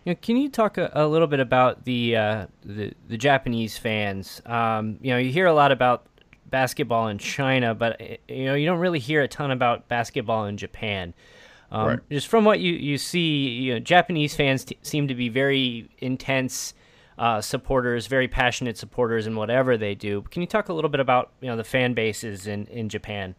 you 0.07 0.13
know, 0.13 0.19
can 0.21 0.37
you 0.37 0.47
talk 0.47 0.77
a, 0.77 0.89
a, 0.93 1.05
little 1.05 1.27
bit 1.27 1.41
about 1.41 1.83
the, 1.83 2.15
uh, 2.15 2.47
the 2.63 2.93
the 3.09 3.17
Japanese 3.17 3.77
fans? 3.77 4.41
Um, 4.45 4.99
you 5.01 5.11
know, 5.11 5.17
you 5.17 5.33
hear 5.33 5.47
a 5.47 5.53
lot 5.53 5.73
about 5.73 6.05
basketball 6.45 7.09
in 7.09 7.17
China, 7.17 7.75
but 7.75 7.99
eh, 7.99 8.15
you 8.29 8.45
know 8.45 8.53
you 8.53 8.65
don't 8.65 8.79
really 8.79 8.99
hear 8.99 9.21
a 9.21 9.27
ton 9.27 9.51
about 9.51 9.89
basketball 9.89 10.45
in 10.45 10.55
Japan. 10.55 11.13
Um, 11.71 11.87
right. 11.87 11.99
Just 12.09 12.27
from 12.27 12.45
what 12.45 12.61
you, 12.61 12.71
you 12.71 12.97
see, 12.97 13.49
you 13.49 13.73
know, 13.73 13.79
Japanese 13.79 14.33
fans 14.33 14.63
t- 14.63 14.77
seem 14.81 15.09
to 15.09 15.13
be 15.13 15.27
very 15.27 15.89
intense 15.97 16.73
uh, 17.17 17.41
supporters, 17.41 18.07
very 18.07 18.29
passionate 18.29 18.77
supporters 18.77 19.27
in 19.27 19.35
whatever 19.35 19.75
they 19.75 19.93
do. 19.93 20.21
Can 20.31 20.41
you 20.41 20.47
talk 20.47 20.69
a 20.69 20.73
little 20.73 20.89
bit 20.89 21.01
about 21.01 21.33
you 21.41 21.49
know 21.49 21.57
the 21.57 21.65
fan 21.65 21.93
bases 21.93 22.47
in, 22.47 22.65
in 22.67 22.87
Japan? 22.87 23.35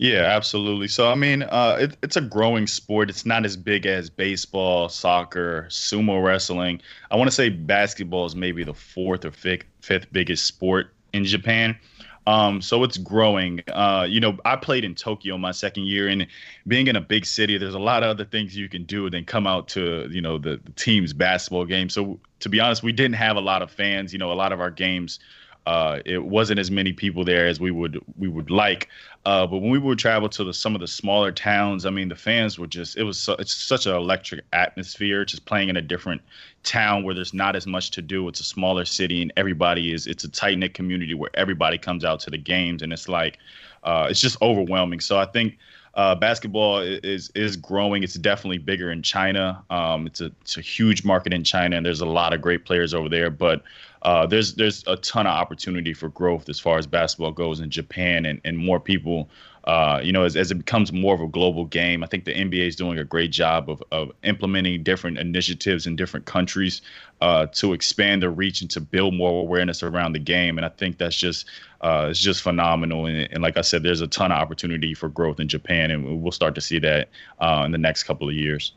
Yeah, 0.00 0.22
absolutely. 0.22 0.88
So 0.88 1.10
I 1.10 1.14
mean, 1.14 1.42
uh, 1.42 1.76
it, 1.78 1.96
it's 2.02 2.16
a 2.16 2.22
growing 2.22 2.66
sport. 2.66 3.10
It's 3.10 3.26
not 3.26 3.44
as 3.44 3.54
big 3.54 3.84
as 3.84 4.08
baseball, 4.08 4.88
soccer, 4.88 5.66
sumo 5.68 6.24
wrestling. 6.24 6.80
I 7.10 7.16
want 7.16 7.28
to 7.28 7.34
say 7.34 7.50
basketball 7.50 8.24
is 8.24 8.34
maybe 8.34 8.64
the 8.64 8.72
fourth 8.72 9.26
or 9.26 9.30
fifth, 9.30 9.64
fifth 9.82 10.10
biggest 10.10 10.46
sport 10.46 10.94
in 11.12 11.26
Japan. 11.26 11.78
Um, 12.26 12.62
so 12.62 12.82
it's 12.82 12.96
growing. 12.96 13.60
Uh, 13.70 14.06
you 14.08 14.20
know, 14.20 14.38
I 14.46 14.56
played 14.56 14.86
in 14.86 14.94
Tokyo 14.94 15.36
my 15.36 15.52
second 15.52 15.84
year, 15.84 16.08
and 16.08 16.26
being 16.66 16.86
in 16.86 16.96
a 16.96 17.00
big 17.02 17.26
city, 17.26 17.58
there's 17.58 17.74
a 17.74 17.78
lot 17.78 18.02
of 18.02 18.08
other 18.08 18.24
things 18.24 18.56
you 18.56 18.70
can 18.70 18.84
do 18.84 19.10
than 19.10 19.26
come 19.26 19.46
out 19.46 19.68
to 19.68 20.08
you 20.10 20.22
know 20.22 20.38
the, 20.38 20.60
the 20.64 20.72
team's 20.72 21.12
basketball 21.12 21.66
game. 21.66 21.90
So 21.90 22.18
to 22.38 22.48
be 22.48 22.58
honest, 22.58 22.82
we 22.82 22.92
didn't 22.92 23.16
have 23.16 23.36
a 23.36 23.40
lot 23.40 23.60
of 23.60 23.70
fans. 23.70 24.14
You 24.14 24.18
know, 24.18 24.32
a 24.32 24.34
lot 24.34 24.52
of 24.52 24.60
our 24.60 24.70
games 24.70 25.18
Uh, 25.66 26.00
it 26.04 26.24
wasn't 26.24 26.58
as 26.58 26.70
many 26.70 26.92
people 26.92 27.24
there 27.24 27.46
as 27.46 27.60
we 27.60 27.70
would 27.70 28.02
we 28.18 28.28
would 28.28 28.50
like. 28.50 28.88
Uh, 29.26 29.46
but 29.46 29.58
when 29.58 29.70
we 29.70 29.78
would 29.78 29.98
travel 29.98 30.28
to 30.30 30.42
the, 30.42 30.54
some 30.54 30.74
of 30.74 30.80
the 30.80 30.86
smaller 30.86 31.30
towns, 31.30 31.84
I 31.84 31.90
mean, 31.90 32.08
the 32.08 32.16
fans 32.16 32.58
were 32.58 32.66
just 32.66 32.96
it 32.96 33.02
was 33.02 33.18
so, 33.18 33.34
it's 33.34 33.52
such 33.52 33.86
an 33.86 33.94
electric 33.94 34.44
atmosphere. 34.52 35.24
Just 35.24 35.44
playing 35.44 35.68
in 35.68 35.76
a 35.76 35.82
different 35.82 36.22
town 36.62 37.04
where 37.04 37.14
there's 37.14 37.34
not 37.34 37.56
as 37.56 37.66
much 37.66 37.90
to 37.92 38.02
do. 38.02 38.26
It's 38.28 38.40
a 38.40 38.44
smaller 38.44 38.84
city, 38.86 39.20
and 39.20 39.32
everybody 39.36 39.92
is 39.92 40.06
it's 40.06 40.24
a 40.24 40.28
tight 40.30 40.58
knit 40.58 40.72
community 40.72 41.12
where 41.14 41.30
everybody 41.34 41.76
comes 41.76 42.04
out 42.04 42.20
to 42.20 42.30
the 42.30 42.38
games, 42.38 42.82
and 42.82 42.92
it's 42.92 43.08
like 43.08 43.38
uh, 43.84 44.06
it's 44.08 44.20
just 44.20 44.40
overwhelming. 44.40 45.00
So 45.00 45.18
I 45.18 45.26
think 45.26 45.58
uh, 45.94 46.14
basketball 46.14 46.78
is 46.78 47.30
is 47.34 47.56
growing. 47.56 48.02
It's 48.02 48.14
definitely 48.14 48.58
bigger 48.58 48.90
in 48.90 49.02
China. 49.02 49.62
Um, 49.70 50.06
it's 50.06 50.20
a 50.20 50.32
it's 50.40 50.56
a 50.56 50.60
huge 50.60 51.04
market 51.04 51.32
in 51.32 51.44
China, 51.44 51.76
and 51.76 51.84
there's 51.84 52.00
a 52.00 52.06
lot 52.06 52.32
of 52.32 52.40
great 52.40 52.64
players 52.64 52.94
over 52.94 53.08
there. 53.08 53.30
But 53.30 53.62
uh, 54.02 54.26
there's 54.26 54.54
there's 54.54 54.84
a 54.86 54.96
ton 54.96 55.26
of 55.26 55.32
opportunity 55.32 55.92
for 55.92 56.08
growth 56.08 56.48
as 56.48 56.58
far 56.58 56.78
as 56.78 56.86
basketball 56.86 57.32
goes 57.32 57.60
in 57.60 57.70
Japan, 57.70 58.26
and, 58.26 58.40
and 58.44 58.58
more 58.58 58.80
people. 58.80 59.28
Uh, 59.64 60.00
you 60.02 60.10
know, 60.10 60.24
as, 60.24 60.36
as 60.36 60.50
it 60.50 60.54
becomes 60.54 60.90
more 60.90 61.14
of 61.14 61.20
a 61.20 61.26
global 61.26 61.66
game, 61.66 62.02
I 62.02 62.06
think 62.06 62.24
the 62.24 62.32
NBA 62.32 62.66
is 62.66 62.76
doing 62.76 62.98
a 62.98 63.04
great 63.04 63.30
job 63.30 63.68
of, 63.68 63.82
of 63.92 64.10
implementing 64.24 64.82
different 64.82 65.18
initiatives 65.18 65.86
in 65.86 65.96
different 65.96 66.24
countries 66.24 66.80
uh, 67.20 67.44
to 67.52 67.74
expand 67.74 68.22
the 68.22 68.30
reach 68.30 68.62
and 68.62 68.70
to 68.70 68.80
build 68.80 69.14
more 69.14 69.42
awareness 69.42 69.82
around 69.82 70.14
the 70.14 70.18
game. 70.18 70.56
And 70.56 70.64
I 70.64 70.70
think 70.70 70.96
that's 70.96 71.14
just 71.14 71.46
uh, 71.82 72.08
it's 72.08 72.20
just 72.20 72.40
phenomenal. 72.40 73.04
And, 73.04 73.28
and, 73.30 73.42
like 73.42 73.58
I 73.58 73.60
said, 73.60 73.82
there's 73.82 74.00
a 74.00 74.06
ton 74.06 74.32
of 74.32 74.38
opportunity 74.38 74.94
for 74.94 75.10
growth 75.10 75.38
in 75.38 75.46
Japan, 75.46 75.90
and 75.90 76.22
we'll 76.22 76.32
start 76.32 76.54
to 76.54 76.62
see 76.62 76.78
that 76.78 77.10
uh, 77.38 77.62
in 77.66 77.72
the 77.72 77.78
next 77.78 78.04
couple 78.04 78.28
of 78.30 78.34
years. 78.34 78.72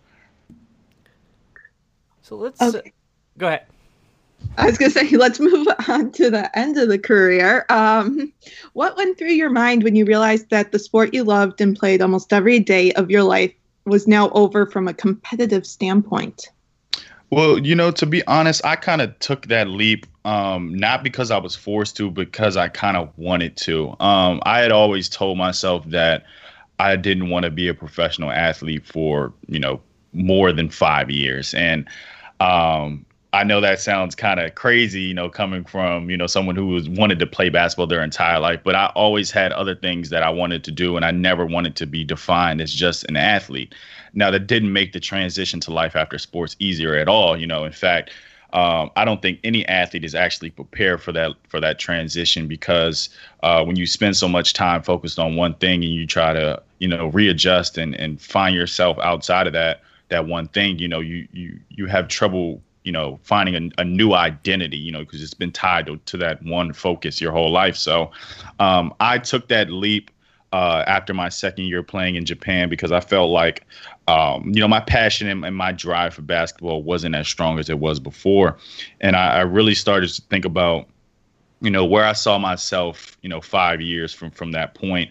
So 2.23 2.35
let's 2.35 2.61
okay. 2.61 2.91
go 3.37 3.47
ahead. 3.47 3.67
I 4.57 4.65
was 4.65 4.77
going 4.77 4.91
to 4.91 4.99
say, 4.99 5.09
let's 5.17 5.39
move 5.39 5.67
on 5.87 6.11
to 6.13 6.29
the 6.29 6.57
end 6.57 6.77
of 6.77 6.89
the 6.89 6.99
career. 6.99 7.65
Um, 7.69 8.31
what 8.73 8.97
went 8.97 9.17
through 9.17 9.31
your 9.31 9.49
mind 9.49 9.83
when 9.83 9.95
you 9.95 10.05
realized 10.05 10.49
that 10.49 10.71
the 10.71 10.79
sport 10.79 11.13
you 11.13 11.23
loved 11.23 11.61
and 11.61 11.77
played 11.77 12.01
almost 12.01 12.31
every 12.33 12.59
day 12.59 12.91
of 12.93 13.09
your 13.09 13.23
life 13.23 13.53
was 13.85 14.07
now 14.07 14.29
over 14.31 14.65
from 14.65 14.87
a 14.87 14.93
competitive 14.93 15.65
standpoint? 15.65 16.49
Well, 17.29 17.57
you 17.57 17.73
know, 17.73 17.89
to 17.91 18.05
be 18.05 18.25
honest, 18.27 18.63
I 18.63 18.75
kind 18.75 19.01
of 19.01 19.17
took 19.19 19.47
that 19.47 19.67
leap 19.67 20.05
um, 20.25 20.73
not 20.73 21.03
because 21.03 21.31
I 21.31 21.37
was 21.37 21.55
forced 21.55 21.97
to, 21.97 22.09
because 22.09 22.55
I 22.55 22.69
kind 22.69 22.95
of 22.95 23.09
wanted 23.17 23.57
to. 23.57 23.95
Um, 23.99 24.39
I 24.45 24.59
had 24.59 24.71
always 24.71 25.09
told 25.09 25.37
myself 25.37 25.83
that 25.87 26.25
I 26.79 26.95
didn't 26.95 27.29
want 27.29 27.43
to 27.43 27.49
be 27.49 27.67
a 27.67 27.73
professional 27.73 28.31
athlete 28.31 28.85
for, 28.85 29.33
you 29.47 29.59
know, 29.59 29.81
more 30.13 30.51
than 30.51 30.69
five 30.69 31.09
years. 31.09 31.53
And 31.53 31.87
um, 32.39 33.05
I 33.33 33.43
know 33.43 33.59
that 33.61 33.79
sounds 33.79 34.13
kind 34.13 34.39
of 34.39 34.53
crazy, 34.53 35.01
you 35.01 35.13
know, 35.15 35.27
coming 35.27 35.63
from, 35.63 36.07
you 36.11 36.15
know, 36.15 36.27
someone 36.27 36.55
who 36.55 36.67
was 36.67 36.87
wanted 36.87 37.17
to 37.17 37.25
play 37.25 37.49
basketball 37.49 37.87
their 37.87 38.03
entire 38.03 38.39
life, 38.39 38.59
but 38.63 38.75
I 38.75 38.91
always 38.93 39.31
had 39.31 39.51
other 39.53 39.73
things 39.73 40.11
that 40.11 40.21
I 40.21 40.29
wanted 40.29 40.63
to 40.65 40.71
do 40.71 40.95
and 40.95 41.03
I 41.03 41.09
never 41.09 41.43
wanted 41.43 41.75
to 41.77 41.87
be 41.87 42.03
defined 42.03 42.61
as 42.61 42.71
just 42.71 43.03
an 43.05 43.17
athlete. 43.17 43.73
Now 44.13 44.29
that 44.29 44.45
didn't 44.45 44.71
make 44.71 44.93
the 44.93 44.99
transition 44.99 45.59
to 45.61 45.73
life 45.73 45.95
after 45.95 46.19
sports 46.19 46.55
easier 46.59 46.93
at 46.93 47.07
all, 47.07 47.35
you 47.35 47.47
know. 47.47 47.65
In 47.65 47.71
fact, 47.71 48.11
um, 48.53 48.91
I 48.95 49.03
don't 49.03 49.23
think 49.23 49.39
any 49.43 49.67
athlete 49.67 50.05
is 50.05 50.13
actually 50.13 50.51
prepared 50.51 51.01
for 51.01 51.11
that 51.13 51.31
for 51.49 51.59
that 51.59 51.79
transition 51.79 52.47
because 52.47 53.09
uh, 53.41 53.63
when 53.63 53.77
you 53.77 53.87
spend 53.87 54.15
so 54.15 54.27
much 54.27 54.53
time 54.53 54.83
focused 54.83 55.17
on 55.17 55.35
one 55.35 55.55
thing 55.55 55.83
and 55.83 55.91
you 55.91 56.05
try 56.05 56.33
to 56.33 56.61
you 56.77 56.87
know 56.87 57.07
readjust 57.07 57.79
and, 57.79 57.95
and 57.95 58.21
find 58.21 58.55
yourself 58.55 58.99
outside 58.99 59.47
of 59.47 59.53
that 59.53 59.81
that 60.09 60.27
one 60.27 60.47
thing, 60.49 60.77
you 60.77 60.87
know 60.87 60.99
you 60.99 61.27
you 61.31 61.59
you 61.69 61.87
have 61.87 62.07
trouble 62.07 62.61
you 62.83 62.91
know 62.91 63.19
finding 63.23 63.55
a, 63.77 63.81
a 63.81 63.83
new 63.83 64.13
identity 64.13 64.77
you 64.77 64.91
know 64.91 64.99
because 64.99 65.21
it's 65.21 65.33
been 65.33 65.51
tied 65.51 65.85
to, 65.87 65.97
to, 65.97 66.17
that 66.17 66.41
one 66.43 66.73
focus 66.73 67.21
your 67.21 67.31
whole 67.31 67.51
life. 67.51 67.75
So 67.75 68.11
um, 68.59 68.93
i 68.99 69.17
took 69.17 69.47
that 69.47 69.69
leap 69.69 70.11
uh, 70.51 70.83
after 70.85 71.13
my 71.13 71.29
second 71.29 71.65
year 71.65 71.81
playing 71.81 72.15
in 72.15 72.25
japan 72.25 72.69
because 72.69 72.91
i 72.91 72.99
felt 72.99 73.31
like 73.31 73.65
um, 74.07 74.51
you 74.53 74.59
know 74.59 74.67
my 74.67 74.81
passion 74.81 75.27
and, 75.27 75.45
and, 75.45 75.55
my 75.55 75.71
drive 75.71 76.13
for 76.13 76.21
basketball 76.21 76.83
wasn't 76.83 77.15
as 77.15 77.27
strong 77.27 77.57
as 77.57 77.69
it 77.69 77.79
was 77.79 77.99
before. 77.99 78.57
And 78.99 79.15
I, 79.15 79.37
I 79.37 79.41
really 79.41 79.75
started 79.75 80.09
to 80.09 80.21
think 80.23 80.45
about 80.45 80.87
you 81.61 81.71
know 81.71 81.85
where 81.85 82.03
i 82.03 82.11
saw 82.11 82.37
myself 82.37 83.17
you 83.21 83.29
know 83.29 83.39
five 83.39 83.79
years 83.79 84.13
from 84.13 84.31
from 84.31 84.51
that 84.51 84.75
point 84.75 85.09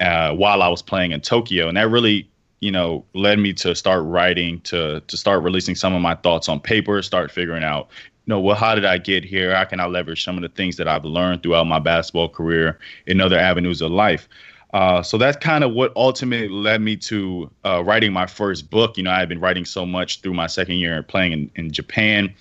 uh, 0.00 0.32
while 0.32 0.62
i 0.62 0.68
was 0.68 0.82
playing 0.82 1.10
in 1.10 1.20
tokyo. 1.20 1.66
And 1.66 1.76
that 1.76 1.88
really 1.88 2.30
you 2.60 2.70
know, 2.70 3.04
led 3.14 3.38
me 3.38 3.52
to 3.54 3.74
start 3.74 4.04
writing, 4.04 4.60
to 4.62 5.00
to 5.00 5.16
start 5.16 5.42
releasing 5.42 5.74
some 5.74 5.94
of 5.94 6.02
my 6.02 6.14
thoughts 6.16 6.48
on 6.48 6.60
paper, 6.60 7.02
start 7.02 7.30
figuring 7.30 7.64
out, 7.64 7.88
you 8.26 8.34
know, 8.34 8.40
well, 8.40 8.56
how 8.56 8.74
did 8.74 8.84
I 8.84 8.98
get 8.98 9.24
here? 9.24 9.54
How 9.54 9.64
can 9.64 9.80
I 9.80 9.86
leverage 9.86 10.24
some 10.24 10.36
of 10.36 10.42
the 10.42 10.48
things 10.48 10.76
that 10.76 10.88
I've 10.88 11.04
learned 11.04 11.42
throughout 11.42 11.66
my 11.66 11.78
basketball 11.78 12.28
career 12.28 12.78
in 13.06 13.20
other 13.20 13.38
avenues 13.38 13.80
of 13.80 13.90
life? 13.90 14.28
Uh, 14.74 15.02
so 15.02 15.16
that's 15.16 15.36
kind 15.38 15.64
of 15.64 15.72
what 15.72 15.92
ultimately 15.96 16.48
led 16.48 16.82
me 16.82 16.94
to 16.94 17.50
uh, 17.64 17.82
writing 17.82 18.12
my 18.12 18.26
first 18.26 18.70
book. 18.70 18.98
You 18.98 19.04
know, 19.04 19.10
I 19.10 19.18
had 19.18 19.28
been 19.28 19.40
writing 19.40 19.64
so 19.64 19.86
much 19.86 20.20
through 20.20 20.34
my 20.34 20.46
second 20.46 20.76
year 20.76 21.02
playing 21.02 21.32
in, 21.32 21.50
in 21.56 21.70
Japan. 21.70 22.34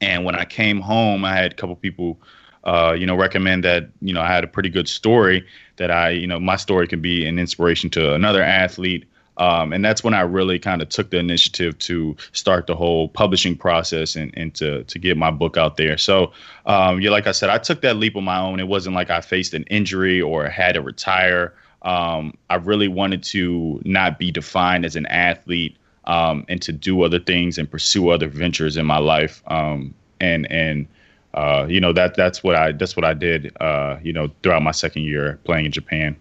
And 0.00 0.24
when 0.24 0.34
I 0.34 0.44
came 0.44 0.80
home, 0.80 1.24
I 1.24 1.36
had 1.36 1.52
a 1.52 1.54
couple 1.54 1.76
people, 1.76 2.18
uh, 2.64 2.96
you 2.98 3.04
know, 3.04 3.14
recommend 3.14 3.64
that, 3.64 3.90
you 4.00 4.14
know, 4.14 4.22
I 4.22 4.28
had 4.28 4.44
a 4.44 4.46
pretty 4.46 4.70
good 4.70 4.88
story 4.88 5.46
that 5.76 5.90
I, 5.90 6.10
you 6.10 6.26
know, 6.26 6.40
my 6.40 6.56
story 6.56 6.88
can 6.88 7.02
be 7.02 7.26
an 7.26 7.38
inspiration 7.38 7.90
to 7.90 8.14
another 8.14 8.42
athlete 8.42 9.04
um, 9.38 9.72
and 9.72 9.84
that's 9.84 10.04
when 10.04 10.14
I 10.14 10.20
really 10.20 10.58
kind 10.58 10.82
of 10.82 10.88
took 10.88 11.10
the 11.10 11.18
initiative 11.18 11.78
to 11.80 12.16
start 12.32 12.66
the 12.66 12.76
whole 12.76 13.08
publishing 13.08 13.56
process 13.56 14.14
and, 14.14 14.32
and 14.36 14.54
to, 14.56 14.84
to 14.84 14.98
get 14.98 15.16
my 15.16 15.30
book 15.30 15.56
out 15.56 15.76
there. 15.76 15.96
So, 15.96 16.32
um, 16.66 17.00
yeah, 17.00 17.10
like 17.10 17.26
I 17.26 17.32
said, 17.32 17.48
I 17.48 17.58
took 17.58 17.80
that 17.80 17.96
leap 17.96 18.14
on 18.14 18.24
my 18.24 18.38
own. 18.38 18.60
It 18.60 18.68
wasn't 18.68 18.94
like 18.94 19.08
I 19.10 19.20
faced 19.20 19.54
an 19.54 19.64
injury 19.64 20.20
or 20.20 20.48
had 20.48 20.72
to 20.72 20.82
retire. 20.82 21.54
Um, 21.80 22.34
I 22.50 22.56
really 22.56 22.88
wanted 22.88 23.22
to 23.24 23.80
not 23.84 24.18
be 24.18 24.30
defined 24.30 24.84
as 24.84 24.96
an 24.96 25.06
athlete 25.06 25.76
um, 26.04 26.44
and 26.48 26.60
to 26.62 26.72
do 26.72 27.02
other 27.02 27.18
things 27.18 27.58
and 27.58 27.70
pursue 27.70 28.10
other 28.10 28.28
ventures 28.28 28.76
in 28.76 28.84
my 28.84 28.98
life. 28.98 29.42
Um, 29.46 29.94
and, 30.20 30.50
and, 30.52 30.86
uh, 31.34 31.66
you 31.68 31.80
know, 31.80 31.92
that, 31.94 32.14
that's 32.14 32.44
what 32.44 32.54
I, 32.54 32.72
that's 32.72 32.96
what 32.96 33.04
I 33.04 33.14
did, 33.14 33.56
uh, 33.60 33.96
you 34.02 34.12
know, 34.12 34.30
throughout 34.42 34.62
my 34.62 34.72
second 34.72 35.04
year 35.04 35.40
playing 35.44 35.64
in 35.64 35.72
Japan. 35.72 36.16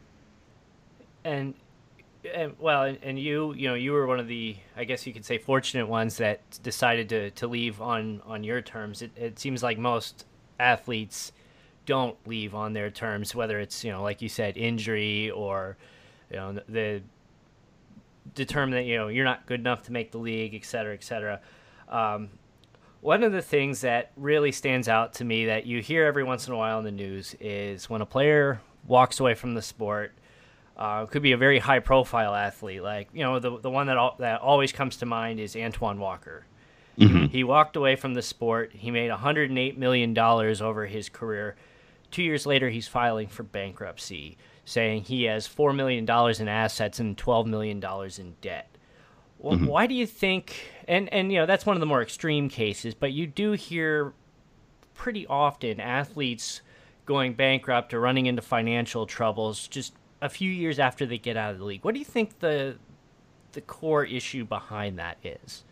And 1.24 1.54
and, 2.34 2.56
well, 2.60 2.84
and, 2.84 2.98
and, 3.04 3.20
you, 3.20 3.54
you 3.54 3.68
know, 3.68 3.76
you 3.76 3.92
were 3.92 4.08
one 4.08 4.20
of 4.20 4.28
the, 4.28 4.56
I 4.76 4.84
guess 4.84 5.06
you 5.06 5.14
could 5.14 5.26
say, 5.26 5.38
fortunate 5.38 5.88
ones 5.88 6.18
that 6.18 6.42
decided 6.64 7.10
to, 7.10 7.32
to 7.32 7.48
leave 7.48 7.82
on 7.82 8.22
on 8.26 8.44
your 8.44 8.62
terms. 8.62 9.02
It, 9.02 9.12
it 9.16 9.40
seems 9.40 9.62
like 9.64 9.78
most 9.78 10.26
athletes 10.60 11.32
don't 11.86 12.16
leave 12.28 12.54
on 12.56 12.74
their 12.74 12.90
terms, 12.90 13.34
whether 13.36 13.60
it's 13.60 13.84
you 13.84 13.92
know, 13.92 14.02
like 14.02 14.22
you 14.22 14.30
said, 14.30 14.58
injury 14.58 15.32
or 15.32 15.78
you 16.30 16.38
know, 16.38 16.60
the 16.70 17.02
determine 18.36 18.76
that 18.76 18.86
you 18.86 18.98
know 18.98 19.08
you're 19.08 19.26
not 19.26 19.46
good 19.46 19.60
enough 19.60 19.84
to 19.84 19.92
make 19.92 20.12
the 20.12 20.18
league, 20.18 20.54
et 20.54 20.66
cetera, 20.66 20.94
et 20.94 21.04
cetera. 21.04 21.40
Um, 21.90 22.30
one 23.02 23.24
of 23.24 23.32
the 23.32 23.42
things 23.42 23.82
that 23.82 24.12
really 24.16 24.52
stands 24.52 24.88
out 24.88 25.14
to 25.16 25.26
me 25.26 25.48
that 25.48 25.66
you 25.66 25.82
hear 25.82 26.06
every 26.06 26.24
once 26.24 26.48
in 26.48 26.54
a 26.54 26.58
while 26.58 26.78
in 26.78 26.86
the 26.86 26.92
news 26.92 27.36
is 27.40 27.90
when 27.90 28.02
a 28.02 28.06
player 28.06 28.62
walks 28.88 29.20
away 29.20 29.34
from 29.34 29.56
the 29.56 29.62
sport 29.62 30.14
uh, 30.82 31.06
could 31.06 31.22
be 31.22 31.32
a 31.32 31.38
very 31.38 31.60
high 31.60 31.78
profile 31.78 32.34
athlete. 32.34 32.82
Like 32.82 33.10
you 33.14 33.24
know, 33.24 33.38
the 33.38 33.60
the 33.60 33.70
one 33.70 33.86
that 33.86 33.98
al- 33.98 34.16
that 34.18 34.42
always 34.42 34.72
comes 34.72 34.98
to 34.98 35.06
mind 35.06 35.40
is 35.40 35.56
Antoine 35.56 36.00
Walker. 36.00 36.48
Mm-hmm. 36.98 37.26
He 37.28 37.44
walked 37.44 37.76
away 37.76 37.96
from 37.96 38.16
the 38.16 38.24
sport. 38.24 38.72
He 38.74 38.90
made 38.90 39.12
108 39.12 39.78
million 39.78 40.16
dollars 40.16 40.60
over 40.60 40.88
his 40.88 41.08
career. 41.08 41.56
Two 42.10 42.24
years 42.24 42.48
later, 42.48 42.70
he's 42.70 42.88
filing 42.88 43.28
for 43.28 43.44
bankruptcy, 43.44 44.40
saying 44.66 45.04
he 45.04 45.26
has 45.26 45.46
four 45.46 45.72
million 45.72 46.04
dollars 46.04 46.40
in 46.40 46.48
assets 46.48 47.00
and 47.00 47.16
12 47.16 47.46
million 47.46 47.80
dollars 47.80 48.18
in 48.18 48.36
debt. 48.42 48.76
Well, 49.38 49.58
mm-hmm. 49.58 49.68
Why 49.68 49.86
do 49.86 49.94
you 49.94 50.08
think? 50.08 50.68
And 50.88 51.14
and 51.14 51.32
you 51.32 51.38
know 51.38 51.46
that's 51.46 51.66
one 51.66 51.76
of 51.76 51.80
the 51.80 51.86
more 51.86 52.02
extreme 52.02 52.50
cases, 52.50 52.96
but 52.96 53.12
you 53.12 53.28
do 53.28 53.52
hear 53.52 54.14
pretty 54.96 55.28
often 55.28 55.80
athletes 55.80 56.62
going 57.06 57.34
bankrupt 57.34 57.94
or 57.94 58.00
running 58.00 58.26
into 58.26 58.42
financial 58.42 59.06
troubles 59.06 59.68
just 59.68 59.94
a 60.22 60.30
few 60.30 60.52
years 60.52 60.80
after 60.80 61.06
they 61.06 61.18
get 61.18 61.36
out 61.36 61.52
of 61.52 61.60
the 61.60 61.66
league. 61.66 61.84
What 61.84 61.94
do 61.94 62.00
you 62.00 62.06
think 62.06 62.40
the 62.40 62.76
the 63.54 63.62
core 63.62 64.06
issue 64.06 64.46
behind 64.46 64.98
that 64.98 65.18
is? 65.24 65.64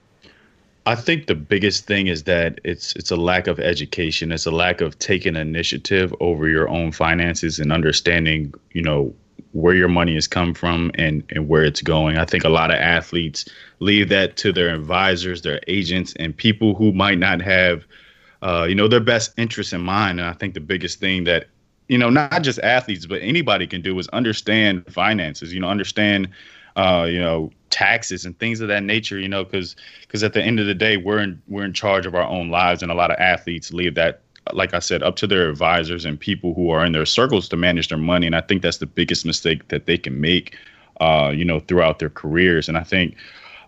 I 0.85 0.95
think 0.95 1.27
the 1.27 1.35
biggest 1.35 1.85
thing 1.85 2.07
is 2.07 2.23
that 2.23 2.59
it's 2.63 2.95
it's 2.95 3.11
a 3.11 3.15
lack 3.15 3.47
of 3.47 3.59
education. 3.59 4.31
It's 4.31 4.45
a 4.45 4.51
lack 4.51 4.81
of 4.81 4.97
taking 4.99 5.35
initiative 5.35 6.13
over 6.19 6.47
your 6.47 6.67
own 6.67 6.91
finances 6.91 7.59
and 7.59 7.71
understanding, 7.71 8.53
you 8.71 8.81
know, 8.81 9.13
where 9.51 9.75
your 9.75 9.87
money 9.87 10.15
has 10.15 10.27
come 10.27 10.53
from 10.53 10.91
and 10.95 11.23
and 11.29 11.47
where 11.47 11.63
it's 11.63 11.81
going. 11.81 12.17
I 12.17 12.25
think 12.25 12.43
a 12.43 12.49
lot 12.49 12.71
of 12.71 12.77
athletes 12.77 13.45
leave 13.79 14.09
that 14.09 14.35
to 14.37 14.51
their 14.51 14.73
advisors, 14.73 15.43
their 15.43 15.59
agents, 15.67 16.13
and 16.17 16.35
people 16.35 16.73
who 16.73 16.91
might 16.91 17.19
not 17.19 17.41
have, 17.41 17.85
uh, 18.41 18.65
you 18.67 18.75
know, 18.75 18.87
their 18.87 18.99
best 18.99 19.33
interests 19.37 19.73
in 19.73 19.81
mind. 19.81 20.19
And 20.19 20.27
I 20.27 20.33
think 20.33 20.53
the 20.55 20.59
biggest 20.59 20.99
thing 20.99 21.25
that 21.25 21.47
you 21.89 21.97
know, 21.97 22.09
not 22.09 22.43
just 22.43 22.59
athletes, 22.59 23.05
but 23.05 23.21
anybody 23.21 23.67
can 23.67 23.81
do 23.81 23.97
is 23.99 24.07
understand 24.09 24.85
finances, 24.91 25.53
you 25.53 25.59
know, 25.59 25.67
understand, 25.67 26.29
uh, 26.77 27.05
you 27.09 27.19
know, 27.19 27.51
taxes 27.71 28.25
and 28.25 28.37
things 28.39 28.61
of 28.61 28.67
that 28.69 28.83
nature, 28.83 29.19
you 29.19 29.27
know, 29.27 29.43
because 29.43 29.75
because 30.01 30.23
at 30.23 30.33
the 30.33 30.41
end 30.41 30.59
of 30.59 30.67
the 30.67 30.75
day, 30.75 30.95
we're 30.95 31.19
in 31.19 31.41
we're 31.47 31.65
in 31.65 31.73
charge 31.73 32.05
of 32.05 32.15
our 32.15 32.23
own 32.23 32.49
lives, 32.49 32.81
and 32.81 32.91
a 32.91 32.95
lot 32.95 33.11
of 33.11 33.17
athletes 33.19 33.73
leave 33.73 33.95
that 33.95 34.21
like 34.53 34.73
I 34.73 34.79
said, 34.79 35.03
up 35.03 35.15
to 35.17 35.27
their 35.27 35.49
advisors 35.49 36.05
and 36.05 36.19
people 36.19 36.53
who 36.53 36.69
are 36.71 36.85
in 36.85 36.91
their 36.91 37.05
circles 37.05 37.47
to 37.49 37.57
manage 37.57 37.89
their 37.89 37.97
money. 37.97 38.25
And 38.25 38.35
I 38.35 38.41
think 38.41 38.61
that's 38.61 38.77
the 38.77 38.87
biggest 38.87 39.25
mistake 39.25 39.67
that 39.67 39.85
they 39.85 39.97
can 39.97 40.19
make, 40.19 40.57
uh, 40.99 41.31
you 41.35 41.45
know, 41.45 41.59
throughout 41.59 41.99
their 41.99 42.09
careers. 42.09 42.67
And 42.67 42.77
I 42.77 42.83
think, 42.83 43.15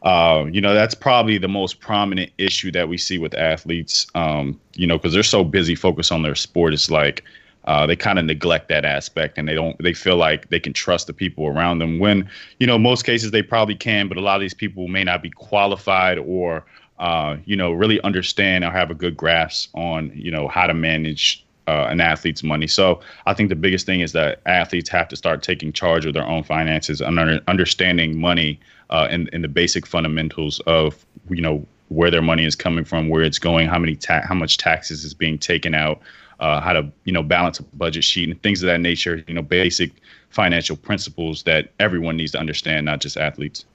uh, 0.02 0.46
you 0.52 0.60
know, 0.60 0.74
that's 0.74 0.96
probably 0.96 1.38
the 1.38 1.48
most 1.48 1.82
prominent 1.82 2.32
issue 2.40 2.72
that 2.72 2.90
we 2.90 2.98
see 2.98 3.20
with 3.20 3.36
athletes, 3.36 4.08
um, 4.16 4.60
you 4.74 4.88
know, 4.88 4.98
because 4.98 5.14
they're 5.14 5.22
so 5.22 5.44
busy 5.44 5.76
focused 5.76 6.12
on 6.12 6.24
their 6.24 6.36
sport. 6.36 6.74
It's 6.74 6.90
like, 6.90 7.24
uh, 7.66 7.86
they 7.86 7.96
kind 7.96 8.18
of 8.18 8.26
neglect 8.26 8.70
that 8.70 8.86
aspect 8.86 9.38
and 9.38 9.48
they 9.48 9.54
don't 9.54 9.82
they 9.82 9.94
feel 9.94 10.18
like 10.18 10.50
they 10.50 10.60
can 10.60 10.74
trust 10.74 11.08
the 11.08 11.14
people 11.14 11.48
around 11.48 11.80
them 11.80 12.00
when 12.00 12.28
you 12.60 12.68
know 12.68 12.78
most 12.78 13.06
cases 13.06 13.32
they 13.32 13.44
probably 13.44 13.76
can 13.76 14.08
but 14.08 14.18
a 14.18 14.22
lot 14.22 14.36
of 14.36 14.42
these 14.42 14.54
people 14.54 14.88
may 14.88 15.04
not 15.04 15.22
be 15.22 15.30
qualified 15.30 16.18
or 16.18 16.66
uh, 17.02 17.38
you 17.46 17.56
know, 17.56 17.72
really 17.72 18.00
understand 18.02 18.64
or 18.64 18.70
have 18.70 18.92
a 18.92 18.94
good 18.94 19.18
grasp 19.18 19.76
on, 19.76 20.12
you 20.14 20.30
know, 20.30 20.48
how 20.48 20.68
to 20.68 20.74
manage 20.74 21.44
uh, 21.68 21.88
an 21.90 22.00
athlete's 22.00 22.44
money. 22.44 22.68
So 22.68 23.02
I 23.26 23.34
think 23.34 23.50
the 23.50 23.56
biggest 23.56 23.88
thing 23.88 24.02
is 24.02 24.12
that 24.12 24.40
athletes 24.46 24.88
have 24.90 25.08
to 25.08 25.16
start 25.16 25.42
taking 25.42 25.74
charge 25.74 26.06
of 26.06 26.14
their 26.14 26.26
own 26.28 26.44
finances 26.44 27.02
and 27.02 27.20
under, 27.20 27.42
understanding 27.48 28.20
money 28.20 28.60
uh, 28.92 29.08
and, 29.10 29.32
and 29.34 29.44
the 29.44 29.48
basic 29.48 29.88
fundamentals 29.88 30.60
of, 30.68 31.04
you 31.28 31.42
know, 31.42 31.66
where 31.90 32.12
their 32.12 32.22
money 32.22 32.46
is 32.46 32.56
coming 32.56 32.86
from, 32.86 33.10
where 33.10 33.24
it's 33.24 33.40
going, 33.40 33.68
how 33.68 33.80
many 33.80 33.96
ta- 33.96 34.22
how 34.24 34.36
much 34.36 34.60
taxes 34.60 35.04
is 35.04 35.16
being 35.16 35.40
taken 35.40 35.74
out, 35.74 36.00
uh, 36.42 36.60
how 36.60 36.74
to 36.74 36.92
you 37.06 37.14
know 37.14 37.24
balance 37.24 37.60
a 37.60 37.64
budget 37.64 38.04
sheet 38.04 38.30
and 38.30 38.42
things 38.42 38.62
of 38.62 38.68
that 38.68 38.82
nature. 38.82 39.24
You 39.28 39.34
know, 39.34 39.42
basic 39.42 39.92
financial 40.30 40.76
principles 40.76 41.44
that 41.44 41.72
everyone 41.80 42.18
needs 42.18 42.32
to 42.32 42.40
understand, 42.40 42.86
not 42.86 43.00
just 43.00 43.16
athletes. 43.16 43.66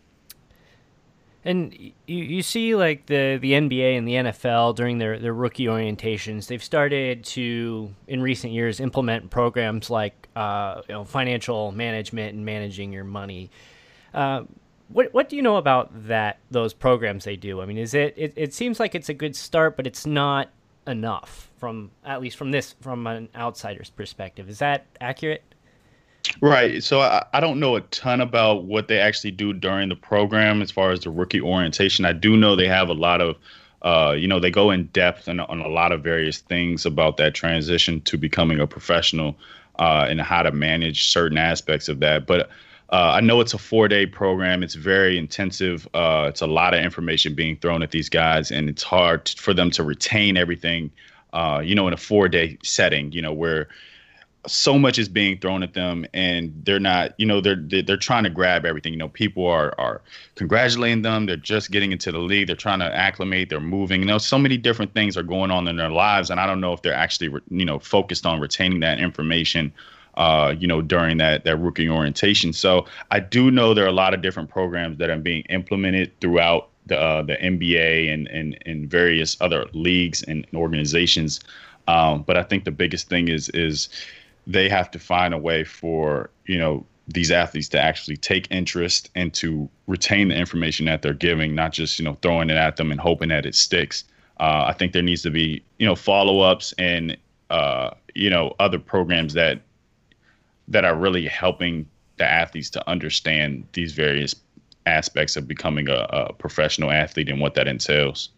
And 1.45 1.73
you, 1.79 1.93
you 2.25 2.43
see 2.43 2.75
like 2.75 3.07
the, 3.07 3.39
the 3.41 3.53
NBA 3.53 3.97
and 3.97 4.09
the 4.09 4.15
NFL 4.15 4.75
during 4.75 4.99
their, 4.99 5.17
their 5.17 5.33
rookie 5.33 5.67
orientations, 5.67 6.49
they've 6.49 6.63
started 6.63 7.23
to 7.25 7.95
in 8.09 8.21
recent 8.21 8.53
years 8.53 8.81
implement 8.81 9.31
programs 9.31 9.89
like 9.89 10.29
uh, 10.35 10.83
you 10.89 10.95
know 10.95 11.05
financial 11.05 11.71
management 11.71 12.35
and 12.35 12.45
managing 12.45 12.93
your 12.93 13.05
money. 13.05 13.49
Uh, 14.13 14.43
what 14.89 15.15
what 15.15 15.29
do 15.29 15.37
you 15.37 15.43
know 15.43 15.57
about 15.57 16.09
that 16.09 16.39
those 16.51 16.75
programs 16.75 17.25
they 17.25 17.37
do? 17.37 17.61
I 17.61 17.67
mean, 17.67 17.79
is 17.79 17.95
it, 17.95 18.15
it 18.17 18.33
it 18.35 18.53
seems 18.53 18.81
like 18.81 18.97
it's 18.97 19.09
a 19.09 19.15
good 19.15 19.37
start, 19.37 19.77
but 19.77 19.87
it's 19.87 20.05
not 20.05 20.51
enough 20.87 21.51
from 21.57 21.91
at 22.05 22.21
least 22.21 22.37
from 22.37 22.51
this 22.51 22.75
from 22.81 23.07
an 23.07 23.29
outsider's 23.35 23.91
perspective. 23.91 24.49
Is 24.49 24.59
that 24.59 24.87
accurate? 25.01 25.43
Right. 26.41 26.83
So 26.83 27.01
I, 27.01 27.25
I 27.33 27.41
don't 27.41 27.61
know 27.61 27.77
a 27.77 27.81
ton 27.83 28.21
about 28.21 28.65
what 28.65 28.89
they 28.89 28.99
actually 28.99 29.31
do 29.31 29.53
during 29.53 29.89
the 29.89 29.97
program 29.97 30.61
as 30.61 30.71
far 30.71 30.91
as 30.91 31.01
the 31.01 31.11
rookie 31.11 31.41
orientation. 31.41 32.05
I 32.05 32.13
do 32.13 32.37
know 32.37 32.57
they 32.57 32.67
have 32.67 32.89
a 32.89 32.95
lot 32.95 33.21
of, 33.21 33.37
uh, 33.83 34.13
you 34.13 34.27
know, 34.27 34.41
they 34.41 34.51
go 34.51 34.71
in 34.71 34.87
depth 34.87 35.29
on, 35.29 35.41
on 35.41 35.61
a 35.61 35.69
lot 35.69 35.93
of 35.93 36.03
various 36.03 36.39
things 36.39 36.85
about 36.85 37.17
that 37.19 37.35
transition 37.35 38.01
to 38.03 38.19
becoming 38.19 38.59
a 38.59 38.67
professional 38.67 39.37
uh, 39.79 40.07
and 40.09 40.21
how 40.21 40.43
to 40.43 40.51
manage 40.51 41.09
certain 41.09 41.39
aspects 41.39 41.89
of 41.89 42.01
that. 42.01 42.27
But 42.27 42.51
uh, 42.91 43.13
I 43.15 43.21
know 43.21 43.41
it's 43.41 43.55
a 43.55 43.59
four 43.59 43.89
day 43.89 44.07
program. 44.07 44.63
It's 44.63 44.75
very 44.75 45.19
intensive. 45.19 45.89
Uh, 45.93 46.27
it's 46.29 46.41
a 46.41 46.47
lot 46.47 46.75
of 46.75 46.85
information 46.85 47.35
being 47.35 47.57
thrown 47.57 47.83
at 47.83 47.91
these 47.91 48.09
guys, 48.09 48.51
and 48.51 48.69
it's 48.69 48.83
hard 48.83 49.29
for 49.29 49.53
them 49.53 49.71
to 49.73 49.83
retain 49.83 50.37
everything, 50.37 50.91
uh, 51.33 51.61
you 51.65 51.75
know, 51.75 51.89
in 51.89 51.95
a 51.95 51.99
four 51.99 52.29
day 52.29 52.59
setting, 52.63 53.11
you 53.13 53.23
know, 53.23 53.33
where 53.33 53.69
so 54.47 54.79
much 54.79 54.97
is 54.97 55.09
being 55.09 55.37
thrown 55.39 55.65
at 55.65 55.75
them 55.75 56.07
and 56.15 56.53
they're 56.65 56.79
not 56.79 57.13
you 57.19 57.27
know 57.27 57.41
they're 57.41 57.57
they're 57.57 57.97
trying 57.97 58.23
to 58.23 58.31
grab 58.31 58.65
everything. 58.65 58.93
You 58.93 58.99
know 58.99 59.09
people 59.09 59.45
are 59.47 59.75
are 59.79 60.03
congratulating 60.37 61.03
them. 61.03 61.27
They're 61.27 61.37
just 61.37 61.73
getting 61.73 61.91
into 61.91 62.13
the 62.13 62.19
league. 62.19 62.47
They're 62.47 62.55
trying 62.55 62.79
to 62.79 62.95
acclimate. 62.95 63.51
They're 63.51 63.59
moving. 63.59 64.01
You 64.01 64.07
know 64.07 64.19
so 64.19 64.39
many 64.39 64.57
different 64.57 64.95
things 64.95 65.17
are 65.17 65.25
going 65.25 65.51
on 65.51 65.67
in 65.67 65.77
their 65.77 65.91
lives 65.91 66.31
and 66.31 66.39
i 66.39 66.47
don't 66.47 66.61
know 66.61 66.73
if 66.73 66.83
they're 66.83 66.95
actually 66.95 67.29
you 67.51 67.65
know 67.65 67.81
focused 67.81 68.25
on 68.25 68.39
retaining 68.39 68.81
that 68.81 69.01
information 69.01 69.73
uh, 70.17 70.55
you 70.59 70.67
know, 70.67 70.81
during 70.81 71.19
that 71.19 71.45
that 71.45 71.57
rookie 71.57 71.89
orientation. 71.89 72.53
So 72.53 72.87
I 73.11 73.21
do 73.21 73.51
know 73.51 73.75
there 73.75 73.85
are 73.85 73.89
a 73.89 73.93
lot 73.93 74.15
of 74.15 74.23
different 74.23 74.51
programs 74.51 74.99
that 74.99 75.11
are 75.11 75.19
being 75.19 75.43
implemented 75.49 76.19
throughout 76.21 76.69
the 76.87 76.99
uh, 76.99 77.23
the 77.23 77.37
NBA 77.37 78.13
and, 78.13 78.27
and 78.29 78.59
and 78.65 78.91
various 78.91 79.37
other 79.41 79.67
leagues 79.73 80.23
and 80.23 80.47
organizations. 80.55 81.41
Um, 81.89 82.23
but 82.23 82.37
I 82.37 82.43
think 82.43 82.65
the 82.65 82.71
biggest 82.71 83.09
thing 83.09 83.29
is 83.29 83.49
is 83.51 83.89
they 84.47 84.69
have 84.69 84.91
to 84.93 84.99
find 84.99 85.35
a 85.35 85.39
way 85.39 85.65
for 85.65 86.31
you 86.47 86.59
know 86.59 86.87
these 87.09 87.31
athletes 87.31 87.69
to 87.69 87.81
actually 87.81 88.17
take 88.17 88.51
interest 88.51 89.11
and 89.15 89.33
to 89.35 89.69
retain 89.87 90.29
the 90.29 90.35
information 90.35 90.87
that 90.87 91.03
they're 91.03 91.15
giving, 91.15 91.55
not 91.55 91.73
just 91.73 91.99
you 91.99 92.05
know 92.05 92.15
throwing 92.23 92.51
it 92.51 92.57
at 92.57 92.77
them 92.77 92.91
and 92.91 93.01
hoping 93.01 93.29
that 93.29 93.47
it 93.47 93.55
sticks. 93.55 94.05
Uh, 94.39 94.65
I 94.67 94.73
think 94.73 94.93
there 94.93 95.03
needs 95.03 95.23
to 95.23 95.31
be 95.31 95.63
you 95.79 95.87
know 95.87 95.95
follow 95.95 96.41
ups 96.41 96.73
and 96.79 97.17
uh, 97.51 97.91
you 98.15 98.31
know 98.31 98.55
other 98.59 98.79
programs 98.79 99.35
that 99.35 99.61
that 100.69 100.85
are 100.85 100.97
really 100.97 101.27
helping 101.27 101.87
the 102.19 102.25
athletes 102.25 102.71
to 102.71 102.89
understand 102.89 103.67
these 103.73 103.93
various 103.93 104.35
aspects 104.87 105.37
of 105.37 105.47
becoming 105.47 105.89
a, 105.89 106.07
a 106.11 106.33
professional 106.33 106.91
athlete 106.91 107.29
and 107.29 107.41
what 107.41 107.55
that 107.55 107.69
entails. 107.69 108.31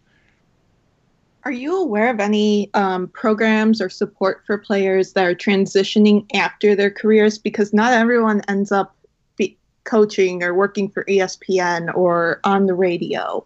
Are 1.44 1.52
you 1.52 1.80
aware 1.80 2.10
of 2.10 2.20
any 2.20 2.68
um, 2.74 3.08
programs 3.08 3.80
or 3.80 3.88
support 3.88 4.42
for 4.46 4.58
players 4.58 5.12
that 5.12 5.24
are 5.24 5.34
transitioning 5.34 6.26
after 6.34 6.74
their 6.74 6.90
careers? 6.90 7.38
Because 7.38 7.72
not 7.72 7.92
everyone 7.92 8.42
ends 8.48 8.72
up 8.72 8.94
be- 9.36 9.56
coaching 9.84 10.42
or 10.42 10.52
working 10.52 10.88
for 10.88 11.04
ESPN 11.04 11.94
or 11.94 12.40
on 12.44 12.66
the 12.66 12.74
radio. 12.74 13.44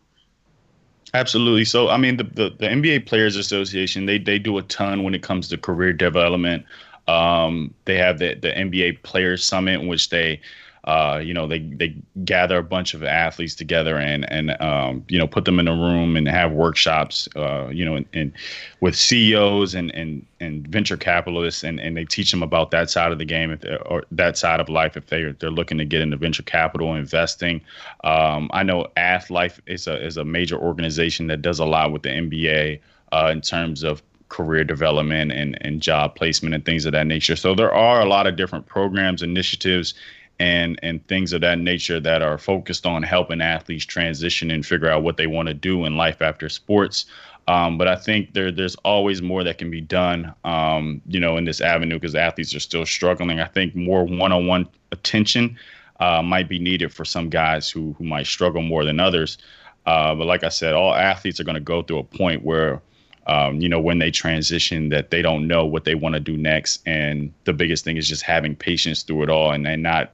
Absolutely. 1.14 1.66
So, 1.66 1.90
I 1.90 1.99
mean, 1.99 2.16
the, 2.16 2.25
the, 2.25 2.51
the 2.59 2.66
NBA 2.66 3.07
Players 3.07 3.37
Association 3.37 4.07
they 4.07 4.18
they 4.18 4.38
do 4.38 4.57
a 4.57 4.62
ton 4.62 5.03
when 5.03 5.14
it 5.14 5.23
comes 5.23 5.49
to 5.49 5.59
career 5.59 5.92
development. 5.92 6.64
Um, 7.09 7.75
they 7.85 7.97
have 7.99 8.19
the 8.19 8.35
the 8.35 8.51
NBA 8.51 9.03
Players 9.03 9.45
Summit, 9.45 9.81
in 9.81 9.87
which 9.88 10.11
they 10.11 10.41
uh, 10.85 11.21
you 11.23 11.33
know, 11.33 11.47
they 11.47 11.61
they 11.61 11.95
gather 12.25 12.59
a 12.59 12.62
bunch 12.62 12.93
of 12.93 13.05
athletes 13.05 13.55
together 13.55 13.97
and 13.99 14.31
and 14.33 14.61
um, 14.61 15.05
you 15.09 15.17
know 15.17 15.29
put 15.29 15.45
them 15.45 15.61
in 15.61 15.69
a 15.69 15.73
room 15.73 16.17
and 16.17 16.27
have 16.27 16.51
workshops, 16.51 17.29
uh, 17.37 17.69
you 17.69 17.85
know, 17.85 18.05
and, 18.12 18.33
with 18.81 18.97
CEOs 18.97 19.75
and 19.77 19.95
and 19.95 20.27
and 20.41 20.67
venture 20.67 20.97
capitalists, 20.97 21.62
and, 21.62 21.79
and 21.79 21.97
they 21.97 22.05
teach 22.05 22.33
them 22.33 22.43
about 22.43 22.73
that 22.73 22.91
side 22.91 23.12
of 23.12 23.19
the 23.19 23.25
game 23.25 23.57
or 23.87 24.03
that 24.11 24.37
side 24.37 24.59
of 24.59 24.69
life 24.69 24.97
if 24.97 25.07
they 25.07 25.31
they're 25.38 25.51
looking 25.51 25.79
to 25.79 25.85
get 25.85 26.03
into 26.03 26.17
venture 26.17 26.43
capital 26.43 26.97
investing. 26.97 27.61
Um, 28.03 28.51
I 28.53 28.65
know 28.65 28.88
Athlife 28.97 29.61
is 29.67 29.87
a 29.87 30.05
is 30.05 30.17
a 30.17 30.25
major 30.25 30.59
organization 30.59 31.29
that 31.29 31.43
does 31.43 31.61
a 31.61 31.65
lot 31.65 31.93
with 31.93 32.03
the 32.03 32.09
NBA 32.09 32.81
uh, 33.12 33.31
in 33.31 33.41
terms 33.41 33.85
of 33.85 34.03
career 34.33 34.64
development 34.64 35.31
and, 35.31 35.59
and 35.64 35.83
job 35.83 36.16
placement 36.16 36.55
and 36.55 36.64
things 36.64 36.87
of 36.87 36.92
that 36.92 37.07
nature. 37.07 37.37
So 37.37 37.55
there 37.55 37.75
are 37.75 38.01
a 38.01 38.07
lot 38.07 38.27
of 38.27 38.37
different 38.37 38.66
programs, 38.66 39.23
initiatives, 39.23 39.95
and 40.38 40.79
and 40.83 41.07
things 41.07 41.33
of 41.33 41.40
that 41.42 41.59
nature 41.59 42.01
that 42.01 42.23
are 42.23 42.38
focused 42.38 42.87
on 42.87 43.03
helping 43.03 43.42
athletes 43.42 43.85
transition 43.85 44.51
and 44.51 44.66
figure 44.66 44.90
out 44.90 45.05
what 45.05 45.16
they 45.16 45.27
want 45.27 45.49
to 45.49 45.55
do 45.55 45.85
in 45.85 45.97
life 45.97 46.23
after 46.23 46.49
sports. 46.49 47.07
Um, 47.49 47.79
but 47.79 47.88
I 47.88 47.97
think 47.97 48.33
there 48.33 48.51
there's 48.51 48.77
always 48.77 49.21
more 49.21 49.45
that 49.45 49.59
can 49.59 49.71
be 49.71 49.81
done, 49.81 50.35
um, 50.45 51.03
you 51.07 51.21
know, 51.21 51.37
in 51.37 51.45
this 51.45 51.61
avenue 51.61 51.97
because 51.97 52.14
athletes 52.14 52.55
are 52.55 52.61
still 52.61 52.87
struggling. 52.87 53.40
I 53.40 53.47
think 53.47 53.75
more 53.75 54.05
one-on-one 54.05 54.66
attention 54.90 55.57
uh, 56.01 56.23
might 56.23 56.49
be 56.49 56.59
needed 56.59 56.92
for 56.92 57.05
some 57.05 57.29
guys 57.29 57.71
who 57.71 57.95
who 57.99 58.05
might 58.05 58.27
struggle 58.27 58.62
more 58.62 58.85
than 58.85 59.01
others. 59.01 59.38
Uh, 59.87 60.14
but 60.14 60.27
like 60.27 60.45
I 60.45 60.51
said, 60.51 60.75
all 60.75 60.95
athletes 60.95 61.40
are 61.40 61.45
going 61.45 61.62
to 61.64 61.73
go 61.75 61.83
through 61.83 61.99
a 61.99 62.05
point 62.05 62.45
where 62.45 62.81
um, 63.27 63.61
you 63.61 63.69
know, 63.69 63.81
when 63.81 63.99
they 63.99 64.11
transition, 64.11 64.89
that 64.89 65.11
they 65.11 65.23
don't 65.23 65.47
know 65.47 65.65
what 65.65 65.85
they 65.85 65.95
want 65.95 66.15
to 66.15 66.21
do 66.21 66.37
next. 66.37 66.83
And 66.87 67.33
the 67.45 67.53
biggest 67.53 67.85
thing 67.85 67.97
is 67.97 68.09
just 68.09 68.23
having 68.23 68.57
patience 68.57 69.03
through 69.03 69.25
it 69.25 69.31
all 69.31 69.53
and, 69.53 69.67
and 69.67 69.83
not 69.83 70.13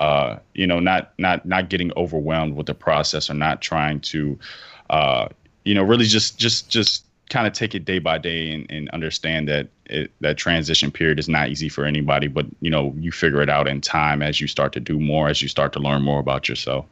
uh, 0.00 0.38
you 0.54 0.66
know, 0.66 0.80
not 0.80 1.12
not 1.18 1.44
not 1.44 1.68
getting 1.68 1.92
overwhelmed 1.96 2.56
with 2.56 2.66
the 2.66 2.74
process 2.74 3.28
or 3.28 3.34
not 3.34 3.60
trying 3.60 4.00
to, 4.00 4.38
uh, 4.88 5.28
you 5.64 5.74
know, 5.74 5.82
really 5.82 6.06
just 6.06 6.38
just 6.38 6.70
just 6.70 7.04
kind 7.28 7.46
of 7.46 7.52
take 7.52 7.74
it 7.74 7.84
day 7.84 7.98
by 7.98 8.18
day 8.18 8.50
and, 8.50 8.66
and 8.70 8.88
understand 8.90 9.46
that 9.46 9.68
it, 9.86 10.10
that 10.20 10.36
transition 10.36 10.90
period 10.90 11.18
is 11.18 11.28
not 11.28 11.50
easy 11.50 11.68
for 11.68 11.84
anybody. 11.84 12.28
But 12.28 12.46
you 12.60 12.70
know, 12.70 12.94
you 12.98 13.12
figure 13.12 13.42
it 13.42 13.50
out 13.50 13.68
in 13.68 13.82
time 13.82 14.22
as 14.22 14.40
you 14.40 14.46
start 14.46 14.72
to 14.72 14.80
do 14.80 14.98
more, 14.98 15.28
as 15.28 15.42
you 15.42 15.48
start 15.48 15.74
to 15.74 15.78
learn 15.78 16.02
more 16.02 16.18
about 16.18 16.48
yourself. 16.48 16.86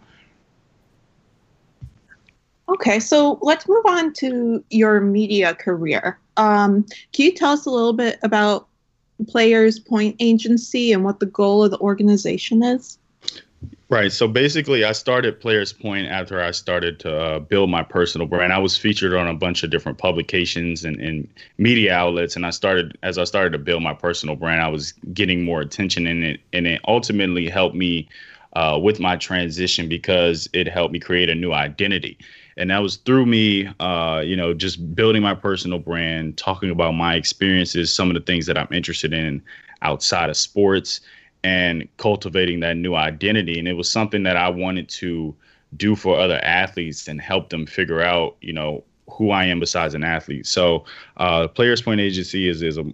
Okay, 2.68 3.00
so 3.00 3.38
let's 3.40 3.66
move 3.66 3.84
on 3.86 4.12
to 4.14 4.62
your 4.70 5.00
media 5.00 5.54
career. 5.54 6.18
Um, 6.36 6.84
can 7.12 7.26
you 7.26 7.32
tell 7.32 7.52
us 7.52 7.66
a 7.66 7.70
little 7.70 7.94
bit 7.94 8.18
about 8.22 8.68
Players 9.26 9.78
Point 9.78 10.16
Agency 10.20 10.92
and 10.92 11.02
what 11.04 11.20
the 11.20 11.26
goal 11.26 11.64
of 11.64 11.70
the 11.70 11.78
organization 11.78 12.62
is? 12.62 12.98
Right. 13.90 14.12
So 14.12 14.28
basically, 14.28 14.84
I 14.84 14.92
started 14.92 15.40
Players 15.40 15.72
Point 15.72 16.08
after 16.08 16.42
I 16.42 16.50
started 16.50 17.00
to 17.00 17.18
uh, 17.18 17.38
build 17.38 17.70
my 17.70 17.82
personal 17.82 18.26
brand. 18.26 18.52
I 18.52 18.58
was 18.58 18.76
featured 18.76 19.14
on 19.14 19.26
a 19.26 19.34
bunch 19.34 19.62
of 19.62 19.70
different 19.70 19.96
publications 19.96 20.84
and, 20.84 21.00
and, 21.00 21.26
media 21.56 21.94
outlets, 21.94 22.36
and 22.36 22.44
I 22.44 22.50
started 22.50 22.98
as 23.02 23.16
I 23.16 23.24
started 23.24 23.50
to 23.52 23.58
build 23.58 23.82
my 23.82 23.94
personal 23.94 24.36
brand. 24.36 24.60
I 24.60 24.68
was 24.68 24.92
getting 25.14 25.42
more 25.42 25.62
attention 25.62 26.06
in 26.06 26.22
it, 26.22 26.40
and 26.52 26.66
it 26.66 26.82
ultimately 26.86 27.48
helped 27.48 27.74
me 27.74 28.08
uh, 28.52 28.78
with 28.80 29.00
my 29.00 29.16
transition 29.16 29.88
because 29.88 30.48
it 30.52 30.68
helped 30.68 30.92
me 30.92 30.98
create 30.98 31.30
a 31.30 31.34
new 31.34 31.52
identity. 31.52 32.18
And 32.58 32.70
that 32.70 32.82
was 32.82 32.96
through 32.96 33.24
me, 33.24 33.68
uh, 33.78 34.20
you 34.24 34.36
know, 34.36 34.52
just 34.52 34.94
building 34.94 35.22
my 35.22 35.34
personal 35.34 35.78
brand, 35.78 36.36
talking 36.36 36.70
about 36.70 36.92
my 36.92 37.14
experiences, 37.14 37.94
some 37.94 38.10
of 38.10 38.14
the 38.14 38.20
things 38.20 38.46
that 38.46 38.58
I'm 38.58 38.68
interested 38.72 39.14
in 39.14 39.40
outside 39.80 40.28
of 40.28 40.36
sports, 40.36 41.00
and 41.44 41.88
cultivating 41.98 42.58
that 42.60 42.76
new 42.76 42.96
identity. 42.96 43.60
And 43.60 43.68
it 43.68 43.74
was 43.74 43.88
something 43.88 44.24
that 44.24 44.36
I 44.36 44.48
wanted 44.50 44.88
to 44.88 45.34
do 45.76 45.94
for 45.94 46.18
other 46.18 46.40
athletes 46.42 47.06
and 47.06 47.20
help 47.20 47.50
them 47.50 47.64
figure 47.64 48.02
out, 48.02 48.36
you 48.40 48.52
know, 48.52 48.82
who 49.08 49.30
I 49.30 49.44
am 49.44 49.60
besides 49.60 49.94
an 49.94 50.02
athlete. 50.02 50.46
So, 50.46 50.84
uh, 51.16 51.46
Players 51.48 51.80
Point 51.80 52.00
Agency 52.00 52.48
is, 52.48 52.60
is 52.62 52.76
a 52.76 52.84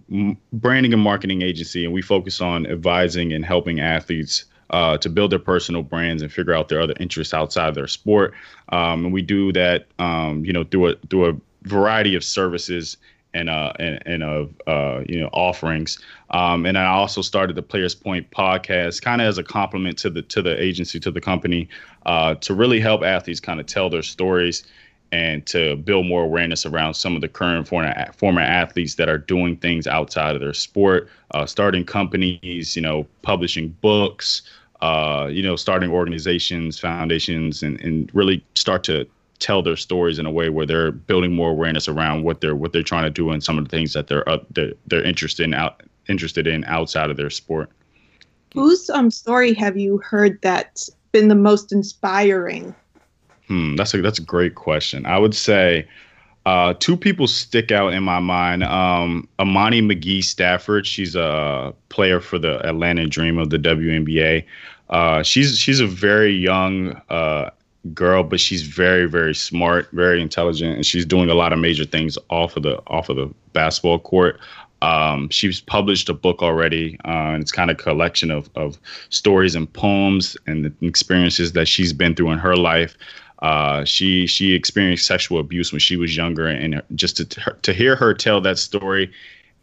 branding 0.53 0.93
and 0.93 1.01
marketing 1.01 1.41
agency, 1.41 1.85
and 1.85 1.93
we 1.93 2.03
focus 2.03 2.39
on 2.39 2.67
advising 2.67 3.33
and 3.33 3.43
helping 3.43 3.79
athletes 3.79 4.45
uh, 4.69 4.97
to 4.97 5.09
build 5.09 5.31
their 5.31 5.39
personal 5.39 5.83
brands 5.83 6.21
and 6.21 6.31
figure 6.31 6.53
out 6.53 6.69
their 6.69 6.81
other 6.81 6.95
interests 6.99 7.33
outside 7.33 7.69
of 7.69 7.75
their 7.75 7.87
sport. 7.87 8.33
Um, 8.69 9.05
and 9.05 9.13
we 9.13 9.21
do 9.21 9.51
that, 9.53 9.87
um, 9.99 10.43
you 10.45 10.53
know, 10.53 10.63
through 10.63 10.87
a 10.87 10.95
through 11.09 11.29
a 11.29 11.33
variety 11.63 12.15
of 12.15 12.23
services 12.23 12.97
and 13.33 13.49
uh 13.49 13.73
and, 13.79 14.01
and 14.05 14.23
of 14.23 14.53
uh, 14.65 15.03
you 15.07 15.19
know 15.19 15.29
offerings. 15.33 15.99
Um, 16.31 16.65
and 16.65 16.77
I 16.77 16.85
also 16.85 17.21
started 17.21 17.55
the 17.55 17.61
Players 17.61 17.93
Point 17.93 18.31
podcast, 18.31 19.01
kind 19.01 19.21
of 19.21 19.27
as 19.27 19.37
a 19.37 19.43
compliment 19.43 19.97
to 19.99 20.09
the 20.09 20.21
to 20.23 20.41
the 20.41 20.61
agency 20.61 20.99
to 21.01 21.11
the 21.11 21.21
company, 21.21 21.69
uh, 22.05 22.35
to 22.35 22.53
really 22.53 22.79
help 22.79 23.03
athletes 23.03 23.39
kind 23.39 23.59
of 23.59 23.65
tell 23.65 23.89
their 23.89 24.03
stories 24.03 24.63
and 25.15 25.45
to 25.45 25.77
build 25.77 26.05
more 26.05 26.23
awareness 26.23 26.65
around 26.65 26.93
some 26.93 27.15
of 27.15 27.21
the 27.21 27.29
current 27.29 27.65
former, 27.65 28.11
former 28.17 28.41
athletes 28.41 28.95
that 28.95 29.07
are 29.07 29.17
doing 29.17 29.55
things 29.55 29.87
outside 29.87 30.35
of 30.35 30.41
their 30.41 30.53
sport, 30.53 31.09
uh, 31.31 31.45
starting 31.45 31.85
companies, 31.85 32.75
you 32.75 32.81
know, 32.81 33.07
publishing 33.21 33.69
books, 33.79 34.41
uh, 34.81 35.29
you 35.31 35.41
know, 35.41 35.55
starting 35.55 35.89
organizations, 35.89 36.77
foundations, 36.77 37.63
and, 37.63 37.79
and 37.79 38.13
really 38.13 38.43
start 38.55 38.83
to 38.83 39.07
tell 39.39 39.61
their 39.61 39.77
stories 39.77 40.19
in 40.19 40.25
a 40.25 40.31
way 40.31 40.49
where 40.49 40.65
they're 40.65 40.91
building 40.91 41.33
more 41.33 41.51
awareness 41.51 41.87
around 41.87 42.23
what 42.23 42.41
they're 42.41 42.55
what 42.55 42.73
they're 42.73 42.83
trying 42.83 43.03
to 43.03 43.09
do 43.09 43.29
and 43.31 43.41
some 43.41 43.57
of 43.57 43.63
the 43.63 43.69
things 43.69 43.93
that 43.93 44.07
they're 44.07 44.27
uh, 44.27 44.39
they're, 44.51 44.73
they're 44.87 45.03
interested 45.03 45.43
in 45.43 45.53
out 45.53 45.81
interested 46.09 46.45
in 46.45 46.65
outside 46.65 47.09
of 47.09 47.15
their 47.15 47.29
sport. 47.29 47.69
Whose 48.53 48.89
um 48.89 49.09
story 49.11 49.53
have 49.53 49.77
you 49.77 49.97
heard 49.99 50.41
that's 50.41 50.89
been 51.13 51.29
the 51.29 51.35
most 51.35 51.71
inspiring 51.71 52.75
Hmm, 53.47 53.75
that's 53.75 53.93
a 53.93 54.01
that's 54.01 54.19
a 54.19 54.23
great 54.23 54.55
question. 54.55 55.05
I 55.05 55.17
would 55.17 55.35
say 55.35 55.87
uh, 56.45 56.73
two 56.79 56.95
people 56.95 57.27
stick 57.27 57.71
out 57.71 57.93
in 57.93 58.03
my 58.03 58.19
mind. 58.19 58.63
Um, 58.63 59.27
Imani 59.39 59.81
McGee 59.81 60.23
Stafford, 60.23 60.85
she's 60.85 61.15
a 61.15 61.73
player 61.89 62.19
for 62.19 62.37
the 62.37 62.65
Atlanta 62.67 63.07
Dream 63.07 63.37
of 63.37 63.49
the 63.49 63.57
WNBA. 63.57 64.45
Uh, 64.89 65.23
she's 65.23 65.57
she's 65.57 65.79
a 65.79 65.87
very 65.87 66.33
young 66.33 67.01
uh, 67.09 67.49
girl, 67.93 68.23
but 68.23 68.39
she's 68.39 68.63
very 68.63 69.05
very 69.07 69.33
smart, 69.33 69.89
very 69.91 70.21
intelligent, 70.21 70.75
and 70.75 70.85
she's 70.85 71.05
doing 71.05 71.29
a 71.29 71.35
lot 71.35 71.53
of 71.53 71.59
major 71.59 71.85
things 71.85 72.17
off 72.29 72.55
of 72.57 72.63
the 72.63 72.77
off 72.87 73.09
of 73.09 73.15
the 73.15 73.31
basketball 73.53 73.99
court. 73.99 74.39
Um, 74.81 75.29
she's 75.29 75.61
published 75.61 76.09
a 76.09 76.13
book 76.13 76.43
already, 76.43 76.99
uh, 77.05 77.33
and 77.33 77.41
it's 77.41 77.51
kind 77.51 77.71
of 77.71 77.79
a 77.79 77.81
collection 77.81 78.29
of, 78.29 78.49
of 78.55 78.77
stories 79.09 79.55
and 79.55 79.71
poems 79.71 80.37
and 80.45 80.75
experiences 80.81 81.53
that 81.53 81.67
she's 81.67 81.91
been 81.91 82.13
through 82.13 82.31
in 82.31 82.37
her 82.37 82.55
life. 82.55 82.95
Uh, 83.45 83.85
she 83.85 84.25
she 84.25 84.55
experienced 84.55 85.05
sexual 85.05 85.39
abuse 85.39 85.71
when 85.71 85.79
she 85.79 85.97
was 85.97 86.17
younger, 86.17 86.47
and 86.47 86.81
just 86.95 87.17
to 87.17 87.55
to 87.61 87.73
hear 87.73 87.95
her 87.95 88.11
tell 88.11 88.41
that 88.41 88.57
story 88.57 89.11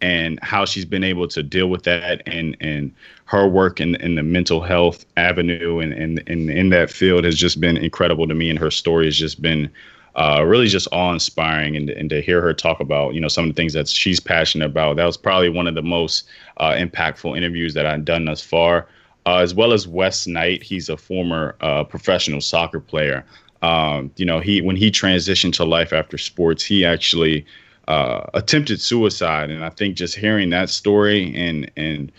and 0.01 0.39
how 0.41 0.65
she's 0.65 0.85
been 0.85 1.03
able 1.03 1.27
to 1.27 1.43
deal 1.43 1.67
with 1.67 1.83
that 1.83 2.23
and 2.29 2.57
and 2.61 2.95
her 3.25 3.49
work 3.49 3.81
in, 3.81 3.97
in 3.97 4.15
the 4.15 4.23
mental 4.23 4.61
health 4.61 5.05
avenue 5.17 5.81
and, 5.81 5.93
and, 5.95 6.23
and 6.29 6.49
in 6.49 6.69
that 6.69 6.91
field 6.93 7.25
has 7.25 7.37
just 7.37 7.61
been 7.61 7.77
incredible 7.77 8.29
to 8.29 8.35
me. 8.35 8.51
And 8.51 8.59
her 8.61 8.71
story 8.71 9.07
has 9.07 9.17
just 9.17 9.43
been 9.43 9.69
uh, 10.15 10.45
really 10.47 10.69
just 10.69 10.87
awe-inspiring 10.93 11.75
and, 11.75 11.91
and 11.91 12.09
to 12.11 12.23
hear 12.23 12.41
her 12.41 12.55
talk 12.55 12.79
about 12.79 13.15
you 13.15 13.21
know 13.21 13.27
some 13.27 13.49
of 13.49 13.51
the 13.51 13.61
things 13.61 13.73
that 13.73 13.89
she's 13.89 14.21
passionate 14.21 14.67
about. 14.67 14.95
That 14.95 15.07
was 15.07 15.17
probably 15.17 15.49
one 15.49 15.67
of 15.67 15.75
the 15.75 15.83
most 15.83 16.29
uh, 16.59 16.75
impactful 16.75 17.37
interviews 17.37 17.75
that 17.75 17.87
I've 17.87 18.05
done 18.05 18.27
thus 18.27 18.43
far 18.43 18.87
uh, 19.27 19.39
as 19.39 19.55
well 19.55 19.73
as 19.73 19.87
Wes 19.87 20.27
Knight. 20.27 20.63
He's 20.63 20.89
a 20.89 20.97
former 20.97 21.57
uh, 21.61 21.85
professional 21.85 22.41
soccer 22.41 22.81
player 22.81 23.25
um, 23.63 24.11
you 24.17 24.25
know, 24.25 24.41
he 24.41 24.61
when 24.61 24.77
he 24.77 24.91
transitioned 24.91 25.55
to 25.55 25.65
life 25.65 25.93
after 25.93 26.19
sports, 26.19 26.65
he 26.65 26.85
actually 26.85 27.47
uh, 27.89 28.27
attempted 28.35 28.81
suicide, 28.81 29.51
and 29.51 29.65
I 29.65 29.71
think 29.71 29.97
just 29.97 30.17
hearing 30.17 30.51
that 30.51 30.69
story 30.69 31.35
and 31.35 31.71
and 31.77 32.13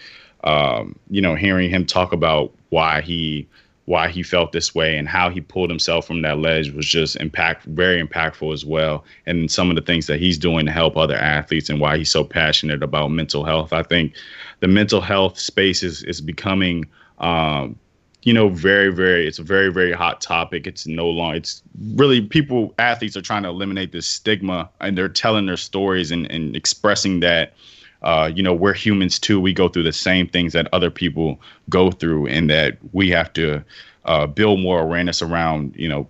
um, 0.43 0.97
you 1.09 1.21
know 1.21 1.35
hearing 1.35 1.69
him 1.69 1.85
talk 1.85 2.13
about 2.13 2.53
why 2.69 3.01
he 3.01 3.47
why 3.85 4.07
he 4.07 4.23
felt 4.23 4.53
this 4.53 4.73
way 4.73 4.97
and 4.97 5.09
how 5.09 5.29
he 5.29 5.41
pulled 5.41 5.69
himself 5.69 6.07
from 6.07 6.21
that 6.21 6.39
ledge 6.39 6.71
was 6.71 6.85
just 6.85 7.17
impact 7.17 7.65
very 7.65 8.01
impactful 8.01 8.53
as 8.53 8.63
well. 8.63 9.03
And 9.25 9.51
some 9.51 9.69
of 9.69 9.75
the 9.75 9.81
things 9.81 10.07
that 10.07 10.21
he's 10.21 10.37
doing 10.37 10.65
to 10.65 10.71
help 10.71 10.95
other 10.95 11.17
athletes 11.17 11.69
and 11.69 11.81
why 11.81 11.97
he's 11.97 12.09
so 12.09 12.23
passionate 12.23 12.81
about 12.81 13.09
mental 13.09 13.43
health. 13.43 13.73
I 13.73 13.83
think 13.83 14.13
the 14.61 14.69
mental 14.69 15.01
health 15.01 15.37
space 15.37 15.83
is 15.83 16.03
is 16.03 16.21
becoming 16.21 16.85
um, 17.17 17.77
you 18.23 18.33
know, 18.33 18.49
very, 18.49 18.89
very, 18.89 19.27
it's 19.27 19.39
a 19.39 19.43
very, 19.43 19.71
very 19.71 19.91
hot 19.91 20.21
topic. 20.21 20.65
It's 20.65 20.87
no 20.87 21.09
longer, 21.09 21.37
it's 21.37 21.61
really 21.93 22.21
people, 22.21 22.73
athletes 22.79 23.17
are 23.17 23.21
trying 23.21 23.43
to 23.43 23.49
eliminate 23.49 23.91
this 23.91 24.07
stigma 24.07 24.69
and 24.79 24.97
they're 24.97 25.09
telling 25.09 25.45
their 25.45 25.57
stories 25.57 26.09
and, 26.09 26.29
and 26.31 26.55
expressing 26.55 27.19
that, 27.19 27.53
uh, 28.01 28.31
you 28.33 28.41
know, 28.41 28.53
we're 28.53 28.73
humans 28.73 29.19
too. 29.19 29.39
We 29.39 29.53
go 29.53 29.67
through 29.67 29.83
the 29.83 29.93
same 29.93 30.27
things 30.27 30.53
that 30.53 30.67
other 30.71 30.89
people 30.89 31.41
go 31.69 31.91
through 31.91 32.27
and 32.27 32.49
that 32.49 32.77
we 32.93 33.09
have 33.09 33.31
to 33.33 33.63
uh, 34.05 34.27
build 34.27 34.59
more 34.61 34.81
awareness 34.81 35.21
around, 35.21 35.75
you 35.75 35.89
know, 35.89 36.07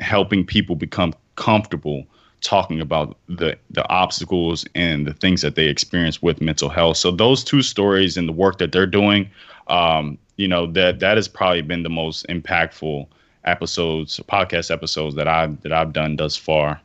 helping 0.00 0.44
people 0.44 0.76
become 0.76 1.14
comfortable 1.36 2.04
talking 2.40 2.80
about 2.80 3.16
the 3.28 3.56
the 3.70 3.88
obstacles 3.88 4.66
and 4.74 5.06
the 5.06 5.14
things 5.14 5.40
that 5.40 5.54
they 5.54 5.66
experience 5.66 6.20
with 6.20 6.40
mental 6.40 6.68
health. 6.68 6.96
So 6.98 7.10
those 7.10 7.42
two 7.42 7.62
stories 7.62 8.16
and 8.16 8.28
the 8.28 8.32
work 8.32 8.58
that 8.58 8.70
they're 8.70 8.86
doing, 8.86 9.30
um, 9.68 10.18
you 10.36 10.48
know 10.48 10.66
that 10.72 11.00
that 11.00 11.16
has 11.16 11.28
probably 11.28 11.62
been 11.62 11.82
the 11.82 11.90
most 11.90 12.26
impactful 12.28 13.06
episodes, 13.44 14.20
podcast 14.28 14.70
episodes 14.70 15.14
that 15.14 15.28
I 15.28 15.46
that 15.62 15.72
I've 15.72 15.92
done 15.92 16.16
thus 16.16 16.36
far. 16.36 16.80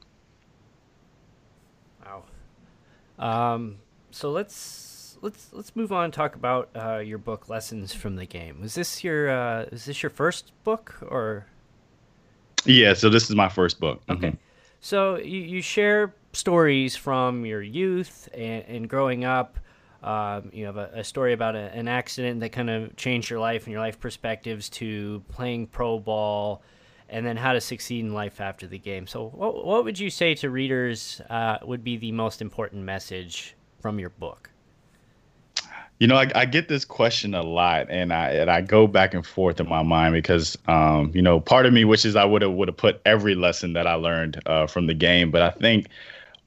Wow. 2.06 2.24
Um. 3.18 3.78
So 4.12 4.32
let's 4.32 5.18
let's 5.22 5.50
let's 5.52 5.76
move 5.76 5.92
on 5.92 6.06
and 6.06 6.14
talk 6.14 6.36
about 6.36 6.70
uh, 6.76 6.98
your 6.98 7.18
book, 7.18 7.50
Lessons 7.50 7.94
from 7.94 8.16
the 8.16 8.26
Game. 8.26 8.62
Was 8.62 8.76
this 8.76 9.04
your 9.04 9.30
uh, 9.30 9.64
is 9.72 9.86
this 9.86 10.04
your 10.04 10.10
first 10.10 10.52
book 10.64 10.96
or? 11.02 11.46
Yeah. 12.66 12.94
So 12.94 13.10
this 13.10 13.30
is 13.30 13.36
my 13.36 13.50
first 13.50 13.80
book. 13.80 14.02
Okay. 14.10 14.28
Mm-hmm. 14.28 14.38
So 14.82 15.18
you, 15.18 15.40
you 15.40 15.62
share 15.62 16.14
stories 16.34 16.96
from 16.96 17.46
your 17.46 17.62
youth 17.62 18.30
and, 18.34 18.64
and 18.66 18.90
growing 18.90 19.26
up 19.26 19.60
um, 20.04 20.50
you 20.54 20.66
have 20.66 20.78
a, 20.78 20.90
a 20.94 21.04
story 21.04 21.34
about 21.34 21.56
a, 21.56 21.74
an 21.74 21.88
accident 21.88 22.40
that 22.40 22.52
kind 22.52 22.70
of 22.70 22.96
changed 22.96 23.30
your 23.30 23.40
life 23.40 23.66
and 23.66 23.72
your 23.72 23.82
life 23.82 24.00
perspectives 24.00 24.70
to 24.70 25.22
playing 25.30 25.68
pro 25.68 26.00
ball 26.00 26.62
and 27.10 27.26
then 27.26 27.36
how 27.36 27.54
to 27.54 27.62
succeed 27.62 28.06
in 28.06 28.14
life 28.14 28.40
after 28.40 28.68
the 28.68 28.78
game. 28.78 29.08
So, 29.08 29.30
what, 29.30 29.66
what 29.66 29.84
would 29.84 30.00
you 30.00 30.10
say 30.10 30.36
to 30.36 30.50
readers 30.50 31.22
uh, 31.30 31.58
would 31.64 31.84
be 31.84 31.98
the 31.98 32.12
most 32.12 32.42
important 32.42 32.84
message 32.84 33.56
from 33.82 34.00
your 34.00 34.10
book? 34.10 34.50
You 36.00 36.08
know, 36.08 36.16
I, 36.16 36.32
I, 36.34 36.46
get 36.46 36.70
this 36.70 36.86
question 36.86 37.34
a 37.34 37.42
lot, 37.42 37.88
and 37.90 38.14
I 38.14 38.30
and 38.30 38.50
I 38.50 38.62
go 38.62 38.88
back 38.88 39.14
and 39.14 39.26
forth 39.26 39.60
in 39.60 39.68
my 39.68 39.84
mind 39.84 40.14
because, 40.14 40.58
um, 40.68 41.12
you 41.14 41.22
know, 41.22 41.42
part 41.42 41.66
of 41.66 41.74
me 41.74 41.84
wishes 41.84 42.16
I 42.16 42.24
would 42.24 42.42
have 42.42 42.54
would 42.54 42.70
have 42.70 42.78
put 42.78 43.02
every 43.06 43.36
lesson 43.36 43.74
that 43.74 43.86
I 43.86 43.96
learned 43.96 44.42
uh, 44.46 44.66
from 44.66 44.88
the 44.88 44.94
game, 44.94 45.30
but 45.30 45.42
I 45.42 45.50
think 45.50 45.88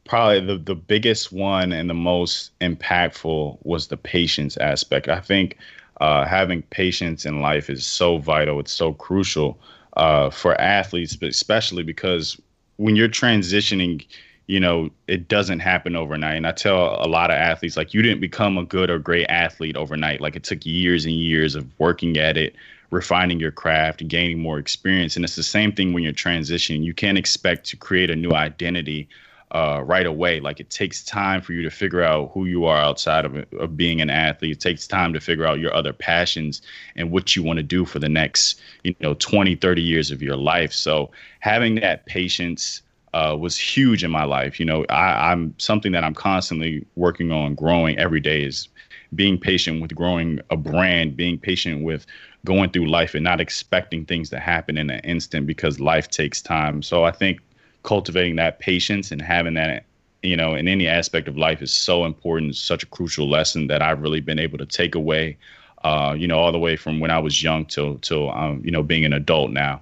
probably 0.05 0.41
the, 0.41 0.59
the 0.59 0.75
biggest 0.75 1.33
one 1.33 1.73
and 1.73 1.88
the 1.88 1.95
most 1.95 2.51
impactful 2.61 3.59
was 3.62 3.87
the 3.87 3.97
patience 3.97 4.57
aspect. 4.57 5.09
I 5.09 5.21
think 5.21 5.57
uh, 6.01 6.25
having 6.25 6.62
patience 6.62 7.25
in 7.25 7.41
life 7.41 7.71
is 7.71 7.87
so 7.87 8.19
vital. 8.19 8.59
It's 8.59 8.73
so 8.73 8.93
crucial 8.93 9.59
uh, 9.97 10.31
for 10.31 10.61
athletes, 10.61 11.17
but 11.17 11.29
especially 11.29 11.83
because 11.83 12.41
when 12.77 12.97
you're 12.97 13.09
transitioning, 13.09 14.05
you 14.47 14.59
know, 14.59 14.91
it 15.07 15.29
doesn't 15.29 15.61
happen 15.61 15.95
overnight. 15.95 16.37
And 16.37 16.47
I 16.47 16.53
tell 16.53 16.97
a 17.01 17.07
lot 17.07 17.31
of 17.31 17.37
athletes, 17.37 17.77
like, 17.77 17.95
you 17.95 18.03
didn't 18.03 18.21
become 18.21 18.59
a 18.59 18.65
good 18.65 18.91
or 18.91 18.99
great 18.99 19.27
athlete 19.29 19.77
overnight. 19.77 20.21
Like, 20.21 20.35
it 20.35 20.43
took 20.43 20.67
years 20.67 21.05
and 21.05 21.15
years 21.15 21.55
of 21.55 21.67
working 21.79 22.17
at 22.17 22.37
it, 22.37 22.57
refining 22.91 23.38
your 23.38 23.53
craft, 23.53 24.07
gaining 24.09 24.41
more 24.41 24.59
experience. 24.59 25.15
And 25.15 25.25
it's 25.25 25.37
the 25.37 25.43
same 25.45 25.73
thing 25.73 25.93
when 25.93 26.03
you're 26.03 26.12
transitioning. 26.12 26.83
You 26.83 26.93
can't 26.93 27.17
expect 27.17 27.67
to 27.67 27.77
create 27.77 28.11
a 28.11 28.17
new 28.17 28.33
identity 28.33 29.09
uh, 29.53 29.83
right 29.85 30.07
away. 30.07 30.41
Like 30.41 30.61
it 30.61 30.71
takes 30.71 31.05
time 31.05 31.43
for 31.43 31.53
you 31.53 31.62
to 31.62 31.71
figure 31.71 32.03
out 32.03 32.31
who 32.33 32.47
you 32.47 32.65
are 32.65 32.79
outside 32.79 33.25
of, 33.25 33.37
of 33.53 33.77
being 33.77 34.01
an 34.01 34.11
athlete. 34.11 34.53
It 34.53 34.61
takes 34.61 34.87
time 34.87 35.12
to 35.12 35.21
figure 35.21 35.47
out 35.47 35.59
your 35.59 35.75
other 35.75 35.93
passions 35.93 36.62
and 36.97 37.11
what 37.11 37.37
you 37.37 37.43
want 37.43 37.59
to 37.59 37.62
do 37.62 37.85
for 37.85 37.99
the 37.99 38.09
next, 38.09 38.61
you 38.83 38.95
know, 39.01 39.15
20, 39.15 39.57
30 39.57 39.83
years 39.83 40.11
of 40.11 40.23
your 40.23 40.37
life. 40.37 40.73
So 40.73 41.11
having 41.41 41.77
that 41.77 42.07
patience 42.07 42.83
uh, 43.12 43.37
was 43.38 43.59
huge 43.59 44.03
in 44.03 44.11
my 44.11 44.25
life. 44.25 44.59
You 44.59 44.65
know, 44.65 44.87
I, 44.88 45.33
I'm 45.33 45.55
something 45.59 45.93
that 45.93 46.03
I'm 46.03 46.15
constantly 46.15 46.87
working 46.97 47.31
on 47.31 47.55
growing 47.55 47.99
every 47.99 48.21
day 48.21 48.43
is 48.43 48.69
being 49.15 49.38
patient 49.38 49.83
with 49.83 49.95
growing 49.95 50.41
a 50.49 50.57
brand, 50.57 51.15
being 51.15 51.38
patient 51.38 51.83
with 51.83 52.07
going 52.47 52.71
through 52.71 52.88
life 52.88 53.15
and 53.15 53.23
not 53.23 53.41
expecting 53.41 54.07
things 54.07 54.31
to 54.31 54.41
happen 54.41 54.79
in 54.79 54.88
an 54.88 55.01
instant 55.01 55.47
because 55.47 55.79
life 55.79 56.09
takes 56.09 56.41
time. 56.41 56.83
So 56.83 57.05
I 57.05 57.11
think 57.11 57.41
cultivating 57.83 58.37
that 58.37 58.59
patience 58.59 59.11
and 59.11 59.21
having 59.21 59.55
that 59.55 59.85
you 60.23 60.37
know 60.37 60.55
in 60.55 60.68
any 60.68 60.87
aspect 60.87 61.29
of 61.29 61.37
life 61.37 61.62
is 61.62 61.73
so 61.73 62.05
important 62.05 62.55
such 62.57 62.83
a 62.83 62.87
crucial 62.87 63.29
lesson 63.29 63.66
that 63.66 63.83
i've 63.83 64.01
really 64.01 64.21
been 64.21 64.38
able 64.38 64.59
to 64.59 64.66
take 64.66 64.95
away 64.95 65.37
uh, 65.85 66.14
you 66.16 66.29
know 66.29 66.38
all 66.38 66.53
the 66.53 66.59
way 66.59 66.77
from 66.77 67.01
when 67.01 67.11
i 67.11 67.18
was 67.18 67.42
young 67.42 67.64
till 67.64 67.99
till 67.99 68.31
um, 68.31 68.61
you 68.64 68.71
know 68.71 68.83
being 68.83 69.05
an 69.05 69.12
adult 69.12 69.51
now 69.51 69.81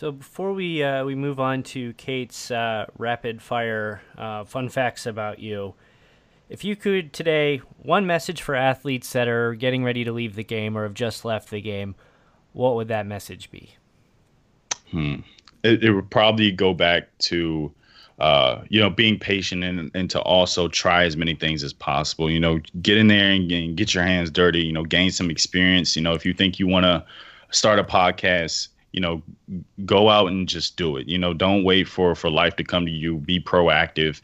so 0.00 0.10
before 0.10 0.54
we 0.54 0.82
uh, 0.82 1.04
we 1.04 1.14
move 1.14 1.38
on 1.38 1.62
to 1.62 1.92
Kate's 1.92 2.50
uh, 2.50 2.86
rapid 2.96 3.42
fire 3.42 4.00
uh, 4.16 4.44
fun 4.44 4.70
facts 4.70 5.04
about 5.04 5.40
you, 5.40 5.74
if 6.48 6.64
you 6.64 6.74
could 6.74 7.12
today 7.12 7.58
one 7.82 8.06
message 8.06 8.40
for 8.40 8.54
athletes 8.54 9.12
that 9.12 9.28
are 9.28 9.54
getting 9.54 9.84
ready 9.84 10.02
to 10.04 10.10
leave 10.10 10.36
the 10.36 10.42
game 10.42 10.74
or 10.74 10.84
have 10.84 10.94
just 10.94 11.22
left 11.22 11.50
the 11.50 11.60
game, 11.60 11.96
what 12.54 12.76
would 12.76 12.88
that 12.88 13.04
message 13.04 13.50
be? 13.50 13.74
Hmm. 14.90 15.16
It, 15.62 15.84
it 15.84 15.92
would 15.92 16.10
probably 16.10 16.50
go 16.50 16.74
back 16.74 17.08
to 17.18 17.72
uh, 18.18 18.62
you 18.68 18.78
know, 18.78 18.90
being 18.90 19.18
patient 19.18 19.64
and, 19.64 19.90
and 19.94 20.10
to 20.10 20.20
also 20.20 20.68
try 20.68 21.04
as 21.04 21.16
many 21.16 21.34
things 21.34 21.64
as 21.64 21.72
possible. 21.72 22.30
You 22.30 22.38
know, 22.38 22.60
get 22.82 22.98
in 22.98 23.08
there 23.08 23.30
and, 23.30 23.50
and 23.50 23.76
get 23.76 23.94
your 23.94 24.04
hands 24.04 24.30
dirty. 24.30 24.60
You 24.60 24.72
know, 24.72 24.84
gain 24.84 25.10
some 25.10 25.30
experience. 25.30 25.96
You 25.96 26.02
know, 26.02 26.12
if 26.12 26.26
you 26.26 26.34
think 26.34 26.58
you 26.58 26.66
want 26.66 26.84
to 26.84 27.02
start 27.50 27.78
a 27.78 27.84
podcast, 27.84 28.68
you 28.92 29.00
know 29.00 29.22
go 29.84 30.08
out 30.08 30.28
and 30.28 30.48
just 30.48 30.76
do 30.76 30.96
it 30.96 31.06
you 31.06 31.18
know 31.18 31.32
don't 31.32 31.64
wait 31.64 31.86
for 31.86 32.14
for 32.14 32.30
life 32.30 32.56
to 32.56 32.64
come 32.64 32.84
to 32.84 32.90
you 32.90 33.16
be 33.18 33.40
proactive 33.40 34.20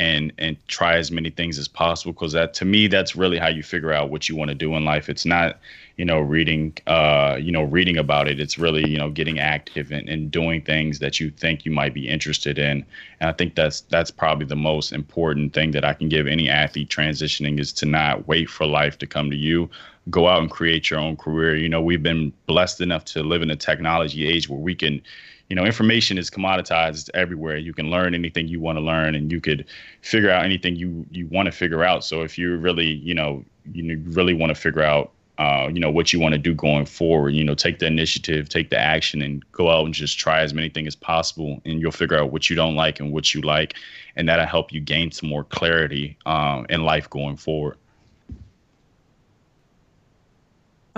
and 0.00 0.32
and 0.38 0.56
try 0.68 0.96
as 0.96 1.10
many 1.10 1.30
things 1.30 1.58
as 1.58 1.66
possible 1.66 2.12
because 2.12 2.32
that 2.32 2.54
to 2.54 2.64
me 2.64 2.86
that's 2.86 3.16
really 3.16 3.38
how 3.38 3.48
you 3.48 3.62
figure 3.62 3.92
out 3.92 4.10
what 4.10 4.28
you 4.28 4.36
want 4.36 4.48
to 4.48 4.54
do 4.54 4.74
in 4.76 4.84
life. 4.84 5.08
It's 5.08 5.26
not 5.26 5.58
you 5.96 6.04
know 6.04 6.20
reading 6.20 6.76
uh 6.86 7.36
you 7.40 7.50
know 7.50 7.62
reading 7.62 7.96
about 7.96 8.28
it. 8.28 8.38
It's 8.38 8.58
really 8.58 8.88
you 8.88 8.98
know 8.98 9.10
getting 9.10 9.38
active 9.38 9.90
and, 9.90 10.08
and 10.08 10.30
doing 10.30 10.62
things 10.62 10.98
that 11.00 11.18
you 11.18 11.30
think 11.30 11.64
you 11.64 11.72
might 11.72 11.94
be 11.94 12.08
interested 12.08 12.58
in. 12.58 12.84
And 13.20 13.28
i 13.28 13.32
think 13.32 13.54
that's 13.54 13.80
that's 13.82 14.10
probably 14.10 14.46
the 14.46 14.56
most 14.56 14.92
important 14.92 15.52
thing 15.52 15.72
that 15.72 15.84
i 15.84 15.92
can 15.92 16.08
give 16.08 16.26
any 16.26 16.48
athlete 16.48 16.88
transitioning 16.88 17.58
is 17.58 17.72
to 17.72 17.86
not 17.86 18.28
wait 18.28 18.48
for 18.48 18.66
life 18.66 18.98
to 18.98 19.06
come 19.06 19.30
to 19.30 19.36
you 19.36 19.68
go 20.10 20.28
out 20.28 20.40
and 20.40 20.50
create 20.50 20.90
your 20.90 20.98
own 20.98 21.16
career 21.16 21.56
you 21.56 21.68
know 21.68 21.80
we've 21.80 22.02
been 22.02 22.32
blessed 22.46 22.80
enough 22.80 23.04
to 23.04 23.22
live 23.22 23.42
in 23.42 23.50
a 23.50 23.56
technology 23.56 24.26
age 24.26 24.48
where 24.48 24.60
we 24.60 24.74
can 24.74 25.02
you 25.48 25.56
know, 25.56 25.64
information 25.64 26.18
is 26.18 26.30
commoditized 26.30 27.08
everywhere. 27.14 27.56
You 27.56 27.72
can 27.72 27.90
learn 27.90 28.14
anything 28.14 28.48
you 28.48 28.60
want 28.60 28.76
to 28.76 28.82
learn, 28.82 29.14
and 29.14 29.32
you 29.32 29.40
could 29.40 29.64
figure 30.02 30.30
out 30.30 30.44
anything 30.44 30.76
you 30.76 31.06
you 31.10 31.26
want 31.28 31.46
to 31.46 31.52
figure 31.52 31.84
out. 31.84 32.04
So 32.04 32.22
if 32.22 32.36
you 32.36 32.56
really, 32.56 32.86
you 32.86 33.14
know, 33.14 33.44
you 33.72 33.98
really 34.08 34.34
want 34.34 34.50
to 34.50 34.54
figure 34.54 34.82
out, 34.82 35.10
uh, 35.38 35.68
you 35.72 35.80
know, 35.80 35.90
what 35.90 36.12
you 36.12 36.20
want 36.20 36.34
to 36.34 36.38
do 36.38 36.54
going 36.54 36.84
forward, 36.84 37.30
you 37.30 37.44
know, 37.44 37.54
take 37.54 37.78
the 37.78 37.86
initiative, 37.86 38.50
take 38.50 38.68
the 38.68 38.78
action, 38.78 39.22
and 39.22 39.42
go 39.52 39.70
out 39.70 39.86
and 39.86 39.94
just 39.94 40.18
try 40.18 40.40
as 40.40 40.52
many 40.52 40.68
things 40.68 40.88
as 40.88 40.96
possible, 40.96 41.62
and 41.64 41.80
you'll 41.80 41.92
figure 41.92 42.18
out 42.18 42.30
what 42.30 42.50
you 42.50 42.56
don't 42.56 42.76
like 42.76 43.00
and 43.00 43.12
what 43.12 43.32
you 43.32 43.40
like, 43.40 43.74
and 44.16 44.28
that'll 44.28 44.46
help 44.46 44.70
you 44.70 44.80
gain 44.80 45.10
some 45.10 45.30
more 45.30 45.44
clarity 45.44 46.18
um, 46.26 46.66
in 46.68 46.84
life 46.84 47.08
going 47.08 47.36
forward. 47.36 47.78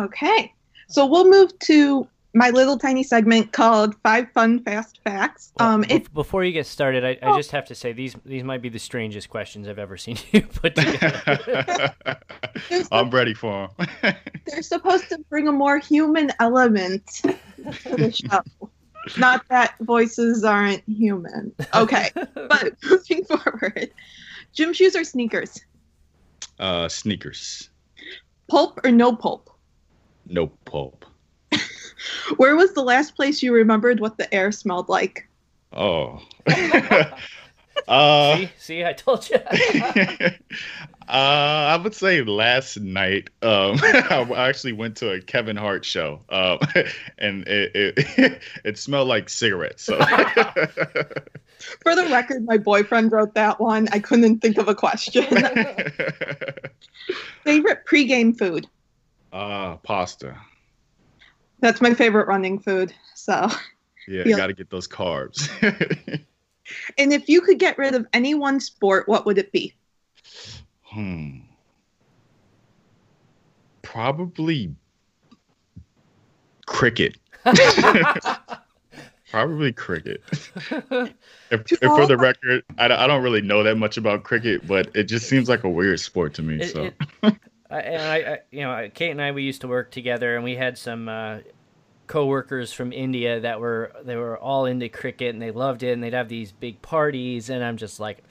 Okay, 0.01 0.55
so 0.89 1.05
we'll 1.05 1.29
move 1.29 1.59
to 1.61 2.09
my 2.33 2.51
little 2.51 2.79
tiny 2.79 3.03
segment 3.03 3.53
called 3.53 3.95
Five 4.03 4.31
Fun 4.33 4.63
Fast 4.63 5.01
Facts. 5.05 5.53
Well, 5.59 5.69
um, 5.69 5.85
if, 5.91 6.11
before 6.15 6.43
you 6.43 6.53
get 6.53 6.67
started, 6.67 7.05
I, 7.05 7.19
I, 7.23 7.37
just 7.37 7.51
have 7.51 7.67
to 7.67 7.75
say 7.75 7.93
these 7.93 8.17
these 8.25 8.43
might 8.43 8.63
be 8.63 8.71
the 8.71 8.79
strangest 8.79 9.29
questions 9.29 9.69
I've 9.69 9.79
ever 9.79 9.97
seen 9.99 10.17
you 10.33 10.43
put 10.43 10.75
together. 10.75 11.95
I'm 12.93 13.11
ready 13.11 13.35
for 13.35 13.69
them. 13.77 14.15
they're 14.47 14.63
supposed 14.63 15.09
to 15.11 15.19
bring 15.29 15.49
a 15.49 15.53
more 15.53 15.79
human 15.79 16.31
element 16.41 17.07
to 17.25 17.37
the 17.97 18.11
show. 18.11 18.71
Not 19.19 19.47
that 19.49 19.75
voices 19.81 20.45
aren't 20.45 20.83
human. 20.89 21.53
Okay, 21.75 22.09
but 22.15 22.73
moving 22.85 23.25
forward, 23.25 23.93
gym 24.55 24.73
shoes 24.73 24.97
or 24.97 25.05
sneakers? 25.05 25.61
Uh, 26.59 26.89
sneakers. 26.89 27.69
Pulp 28.49 28.81
or 28.85 28.91
no 28.91 29.15
pulp? 29.15 29.50
No 30.31 30.47
pulp. 30.65 31.05
Where 32.37 32.55
was 32.55 32.73
the 32.73 32.83
last 32.83 33.17
place 33.17 33.43
you 33.43 33.53
remembered 33.53 33.99
what 33.99 34.17
the 34.17 34.33
air 34.33 34.53
smelled 34.53 34.89
like? 34.89 35.29
Oh. 35.73 36.23
uh, 37.89 38.37
see, 38.37 38.51
see, 38.57 38.85
I 38.85 38.93
told 38.93 39.29
you. 39.29 39.37
uh, 39.43 40.31
I 41.09 41.77
would 41.77 41.97
say 41.97 42.23
last 42.23 42.79
night. 42.79 43.31
Um, 43.43 43.79
I 43.83 44.49
actually 44.49 44.73
went 44.73 44.97
to 44.99 45.11
a 45.11 45.21
Kevin 45.21 45.57
Hart 45.57 45.85
show, 45.85 46.21
um, 46.29 46.59
and 47.19 47.47
it, 47.49 47.73
it 47.75 48.43
it 48.65 48.79
smelled 48.79 49.09
like 49.09 49.29
cigarettes. 49.29 49.83
So. 49.83 49.99
For 51.83 51.97
the 51.97 52.09
record, 52.11 52.45
my 52.45 52.57
boyfriend 52.57 53.11
wrote 53.13 53.35
that 53.35 53.61
one. 53.61 53.89
I 53.93 53.99
couldn't 53.99 54.39
think 54.41 54.59
of 54.59 54.69
a 54.69 54.75
question. 54.75 55.25
Favorite 57.45 57.85
pregame 57.87 58.39
food? 58.39 58.67
Uh, 59.33 59.77
pasta. 59.77 60.37
That's 61.61 61.81
my 61.81 61.95
favorite 61.95 62.27
running 62.27 62.59
food. 62.59 62.93
So 63.15 63.49
yeah, 64.09 64.23
yeah. 64.27 64.37
got 64.37 64.49
to 64.49 64.55
get 64.55 64.71
those 64.71 64.89
carbs. 64.89 65.49
and 66.99 67.13
if 67.13 67.29
you 67.29 67.41
could 67.41 67.59
get 67.59 67.79
rid 67.79 67.95
of 67.95 68.07
any 68.13 68.35
one 68.35 68.61
sport, 68.61 69.09
what 69.09 69.27
would 69.27 69.39
it 69.39 69.53
be? 69.53 69.75
Hmm. 70.83 71.41
Probably 73.83 74.75
cricket. 76.67 77.17
Probably 79.31 79.73
cricket. 79.73 80.23
if, 80.33 81.13
if, 81.51 81.79
for 81.79 82.07
the 82.07 82.17
record, 82.17 82.65
I, 82.79 82.87
I 82.87 83.07
don't 83.07 83.23
really 83.23 83.43
know 83.43 83.63
that 83.63 83.77
much 83.77 83.97
about 83.97 84.25
cricket, 84.25 84.67
but 84.67 84.91
it 84.95 85.05
just 85.05 85.29
seems 85.29 85.49
like 85.49 85.63
a 85.63 85.69
weird 85.69 86.01
sport 86.01 86.35
to 86.35 86.43
me. 86.43 86.61
It, 86.61 86.73
so. 86.73 86.91
It, 87.23 87.35
and 87.77 88.03
I, 88.03 88.17
I, 88.17 88.39
you 88.51 88.61
know, 88.61 88.89
Kate 88.93 89.11
and 89.11 89.23
I, 89.23 89.33
we 89.33 89.43
used 89.43 89.61
to 89.63 89.69
work 89.69 89.91
together, 89.91 90.35
and 90.35 90.45
we 90.45 90.57
had 90.57 90.77
some 90.77 91.09
uh, 91.09 91.39
coworkers 92.07 92.73
from 92.73 92.93
India 92.93 93.41
that 93.41 93.61
were 93.61 93.93
they 94.05 94.17
were 94.17 94.37
all 94.37 94.67
into 94.67 94.89
cricket 94.89 95.33
and 95.33 95.41
they 95.41 95.53
loved 95.53 95.83
it, 95.83 95.93
and 95.93 96.03
they'd 96.03 96.13
have 96.13 96.29
these 96.29 96.53
big 96.53 96.83
parties, 96.83 97.51
and 97.51 97.63
I'm 97.63 97.77
just 97.77 98.01
like, 98.01 98.25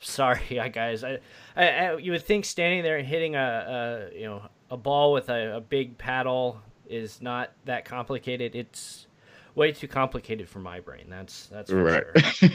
sorry, 0.00 0.70
guys, 0.72 1.02
I, 1.02 1.18
I, 1.56 1.68
I 1.68 1.96
you 1.96 2.12
would 2.12 2.24
think 2.24 2.44
standing 2.44 2.82
there 2.82 2.96
and 2.96 3.06
hitting 3.06 3.34
a, 3.34 4.10
a 4.12 4.16
you 4.16 4.26
know 4.26 4.42
a 4.70 4.76
ball 4.76 5.12
with 5.12 5.28
a, 5.28 5.56
a 5.56 5.60
big 5.60 5.98
paddle 5.98 6.60
is 6.88 7.20
not 7.20 7.52
that 7.64 7.84
complicated. 7.84 8.54
It's 8.54 9.06
way 9.54 9.72
too 9.72 9.88
complicated 9.88 10.48
for 10.48 10.58
my 10.58 10.80
brain. 10.80 11.06
That's 11.08 11.46
that's 11.46 11.70
right. 11.70 12.04
Sure. 12.32 12.50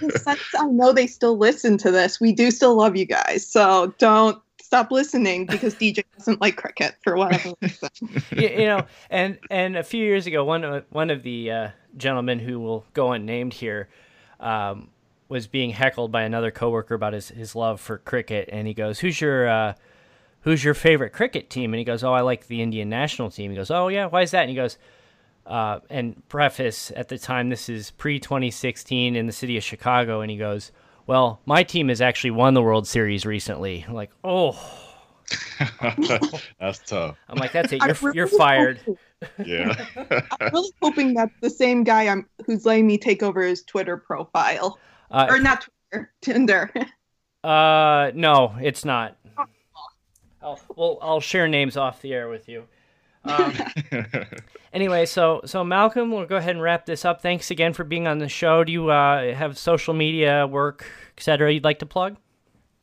Since 0.10 0.54
I 0.56 0.66
know 0.66 0.92
they 0.92 1.06
still 1.06 1.36
listen 1.36 1.78
to 1.78 1.90
this, 1.90 2.20
we 2.20 2.32
do 2.32 2.50
still 2.50 2.76
love 2.76 2.96
you 2.96 3.06
guys. 3.06 3.46
So 3.46 3.94
don't 3.98 4.40
stop 4.64 4.90
listening 4.90 5.44
because 5.44 5.74
DJ 5.74 6.04
doesn't 6.18 6.40
like 6.40 6.56
cricket 6.56 6.96
for 7.02 7.16
whatever 7.16 7.52
reason. 7.60 7.90
you, 8.32 8.48
you, 8.48 8.66
know, 8.66 8.86
and 9.10 9.38
and 9.50 9.76
a 9.76 9.82
few 9.82 10.04
years 10.04 10.26
ago, 10.26 10.44
one 10.44 10.64
of 10.64 10.84
one 10.90 11.10
of 11.10 11.22
the 11.22 11.50
uh, 11.50 11.68
gentlemen 11.96 12.38
who 12.38 12.58
will 12.58 12.86
go 12.94 13.12
unnamed 13.12 13.52
here 13.52 13.88
um, 14.40 14.88
was 15.28 15.46
being 15.46 15.70
heckled 15.70 16.10
by 16.10 16.22
another 16.22 16.50
coworker 16.50 16.94
about 16.94 17.12
his, 17.12 17.28
his 17.28 17.54
love 17.54 17.80
for 17.80 17.98
cricket, 17.98 18.48
and 18.50 18.66
he 18.66 18.74
goes, 18.74 19.00
"Who's 19.00 19.20
your 19.20 19.48
uh, 19.48 19.74
who's 20.40 20.64
your 20.64 20.74
favorite 20.74 21.12
cricket 21.12 21.50
team?" 21.50 21.74
And 21.74 21.78
he 21.78 21.84
goes, 21.84 22.02
"Oh, 22.02 22.12
I 22.12 22.22
like 22.22 22.46
the 22.46 22.62
Indian 22.62 22.88
national 22.88 23.30
team." 23.30 23.50
He 23.50 23.56
goes, 23.56 23.70
"Oh 23.70 23.88
yeah, 23.88 24.06
why 24.06 24.22
is 24.22 24.30
that?" 24.32 24.40
And 24.42 24.50
he 24.50 24.56
goes. 24.56 24.78
Uh, 25.46 25.80
and 25.90 26.26
preface 26.30 26.90
at 26.96 27.10
the 27.10 27.18
time, 27.18 27.50
this 27.50 27.68
is 27.68 27.90
pre 27.90 28.18
2016 28.18 29.14
in 29.14 29.26
the 29.26 29.32
city 29.32 29.58
of 29.58 29.62
Chicago, 29.62 30.22
and 30.22 30.30
he 30.30 30.38
goes, 30.38 30.72
well, 31.06 31.40
my 31.46 31.62
team 31.62 31.88
has 31.88 32.00
actually 32.00 32.30
won 32.32 32.54
the 32.54 32.62
World 32.62 32.86
Series 32.86 33.26
recently. 33.26 33.84
I'm 33.86 33.94
like, 33.94 34.10
oh. 34.22 34.58
that's 36.60 36.78
tough. 36.86 37.16
I'm 37.28 37.38
like, 37.38 37.52
that's 37.52 37.72
it. 37.72 37.82
You're, 37.84 37.96
really 38.02 38.16
you're 38.16 38.26
fired. 38.26 38.80
yeah. 39.44 39.86
I'm 40.40 40.52
really 40.52 40.70
hoping 40.82 41.14
that's 41.14 41.34
the 41.40 41.50
same 41.50 41.84
guy 41.84 42.08
I'm, 42.08 42.28
who's 42.46 42.66
letting 42.66 42.86
me 42.86 42.98
take 42.98 43.22
over 43.22 43.42
his 43.42 43.62
Twitter 43.62 43.96
profile. 43.96 44.78
Uh, 45.10 45.26
or 45.28 45.38
not 45.38 45.66
Twitter, 45.90 46.12
Tinder. 46.20 46.70
uh, 47.44 48.10
no, 48.14 48.54
it's 48.60 48.84
not. 48.84 49.16
I'll, 50.42 50.60
well, 50.76 50.98
I'll 51.00 51.20
share 51.20 51.48
names 51.48 51.76
off 51.76 52.02
the 52.02 52.12
air 52.12 52.28
with 52.28 52.48
you. 52.48 52.64
Um, 53.24 53.54
anyway, 54.72 55.06
so 55.06 55.40
so 55.44 55.64
Malcolm, 55.64 56.10
we'll 56.10 56.26
go 56.26 56.36
ahead 56.36 56.54
and 56.54 56.62
wrap 56.62 56.86
this 56.86 57.04
up. 57.04 57.22
Thanks 57.22 57.50
again 57.50 57.72
for 57.72 57.84
being 57.84 58.06
on 58.06 58.18
the 58.18 58.28
show. 58.28 58.64
Do 58.64 58.72
you 58.72 58.90
uh, 58.90 59.34
have 59.34 59.58
social 59.58 59.94
media, 59.94 60.46
work, 60.46 60.86
etc. 61.16 61.52
You'd 61.52 61.64
like 61.64 61.78
to 61.80 61.86
plug? 61.86 62.16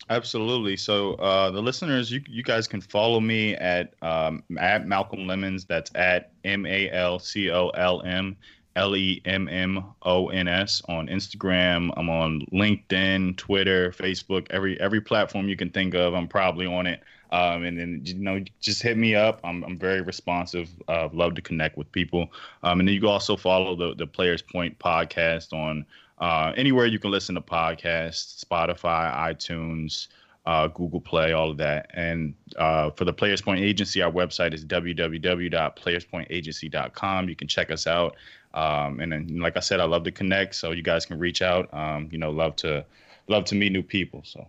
Absolutely. 0.09 0.75
So 0.75 1.13
uh, 1.15 1.51
the 1.51 1.61
listeners, 1.61 2.11
you 2.11 2.21
you 2.27 2.43
guys 2.43 2.67
can 2.67 2.81
follow 2.81 3.19
me 3.19 3.55
at 3.55 3.93
um, 4.01 4.43
at 4.59 4.87
Malcolm 4.87 5.27
Lemmons. 5.27 5.65
That's 5.65 5.91
at 5.95 6.31
M 6.43 6.65
A 6.65 6.89
L 6.91 7.19
C 7.19 7.49
O 7.51 7.69
L 7.69 8.01
M 8.01 8.35
L 8.75 8.95
E 8.95 9.21
M 9.25 9.47
M 9.47 9.83
O 10.01 10.29
N 10.29 10.47
S 10.47 10.81
on 10.89 11.07
Instagram. 11.07 11.91
I'm 11.95 12.09
on 12.09 12.41
LinkedIn, 12.51 13.37
Twitter, 13.37 13.91
Facebook, 13.91 14.47
every 14.49 14.79
every 14.81 15.01
platform 15.01 15.47
you 15.47 15.55
can 15.55 15.69
think 15.69 15.93
of. 15.93 16.13
I'm 16.13 16.27
probably 16.27 16.65
on 16.65 16.87
it. 16.87 17.01
Um, 17.31 17.63
and 17.63 17.79
then 17.79 18.01
you 18.03 18.15
know, 18.15 18.43
just 18.59 18.81
hit 18.81 18.97
me 18.97 19.15
up. 19.15 19.39
I'm 19.43 19.63
I'm 19.63 19.77
very 19.77 20.01
responsive. 20.01 20.69
Uh, 20.87 21.09
love 21.13 21.35
to 21.35 21.41
connect 21.41 21.77
with 21.77 21.91
people. 21.91 22.31
Um, 22.63 22.79
and 22.79 22.87
then 22.87 22.93
you 22.93 23.01
can 23.01 23.09
also 23.09 23.35
follow 23.35 23.75
the 23.75 23.95
the 23.95 24.07
Players 24.07 24.41
Point 24.41 24.77
podcast 24.79 25.53
on 25.53 25.85
uh, 26.19 26.53
anywhere 26.55 26.85
you 26.85 26.99
can 26.99 27.11
listen 27.11 27.35
to 27.35 27.41
podcasts, 27.41 28.43
Spotify, 28.43 29.33
iTunes 29.33 30.07
uh, 30.45 30.67
Google 30.67 31.01
Play, 31.01 31.33
all 31.33 31.49
of 31.51 31.57
that. 31.57 31.91
And 31.93 32.33
uh, 32.57 32.89
for 32.91 33.03
the 33.05 33.13
Players 33.13 33.41
Point 33.41 33.61
Agency, 33.61 34.01
our 34.01 34.11
website 34.11 34.53
is 34.53 34.65
www.playerspointagency.com. 34.65 37.29
You 37.29 37.35
can 37.35 37.47
check 37.47 37.71
us 37.71 37.87
out. 37.87 38.17
Um, 38.53 38.99
and 38.99 39.13
then, 39.13 39.39
like 39.39 39.55
I 39.55 39.61
said, 39.61 39.79
I 39.79 39.85
love 39.85 40.03
to 40.03 40.11
connect, 40.11 40.55
so 40.55 40.71
you 40.71 40.83
guys 40.83 41.05
can 41.05 41.17
reach 41.19 41.41
out. 41.41 41.73
Um, 41.73 42.09
you 42.11 42.17
know, 42.17 42.31
love 42.31 42.57
to 42.57 42.83
love 43.27 43.45
to 43.45 43.55
meet 43.55 43.71
new 43.71 43.83
people. 43.83 44.23
So 44.25 44.45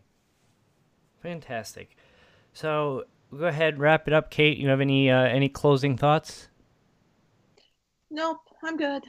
fantastic. 1.22 1.96
So 2.52 3.04
go 3.36 3.46
ahead, 3.46 3.78
wrap 3.78 4.06
it 4.06 4.14
up, 4.14 4.30
Kate. 4.30 4.58
You 4.58 4.68
have 4.68 4.80
any 4.80 5.10
uh, 5.10 5.22
any 5.22 5.48
closing 5.48 5.96
thoughts? 5.96 6.48
Nope, 8.10 8.40
I'm 8.62 8.76
good. 8.76 9.04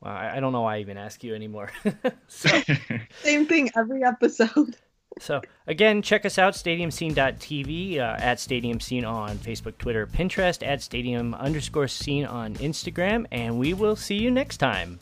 Well, 0.00 0.12
I, 0.12 0.36
I 0.36 0.40
don't 0.40 0.52
know 0.52 0.62
why 0.62 0.76
I 0.76 0.80
even 0.80 0.98
ask 0.98 1.22
you 1.24 1.34
anymore. 1.34 1.70
Same 2.28 3.46
thing 3.46 3.70
every 3.76 4.04
episode. 4.04 4.76
So 5.18 5.42
again, 5.66 6.00
check 6.00 6.24
us 6.24 6.38
out, 6.38 6.54
stadiumscene.tv, 6.54 7.98
uh, 7.98 8.16
at 8.18 8.40
Stadium 8.40 8.80
Scene 8.80 9.04
on 9.04 9.36
Facebook, 9.36 9.76
Twitter, 9.76 10.06
Pinterest, 10.06 10.66
at 10.66 10.80
Stadium 10.80 11.34
underscore 11.34 11.86
Scene 11.86 12.24
on 12.24 12.54
Instagram, 12.54 13.26
and 13.30 13.58
we 13.58 13.74
will 13.74 13.94
see 13.94 14.16
you 14.16 14.30
next 14.30 14.56
time. 14.56 14.98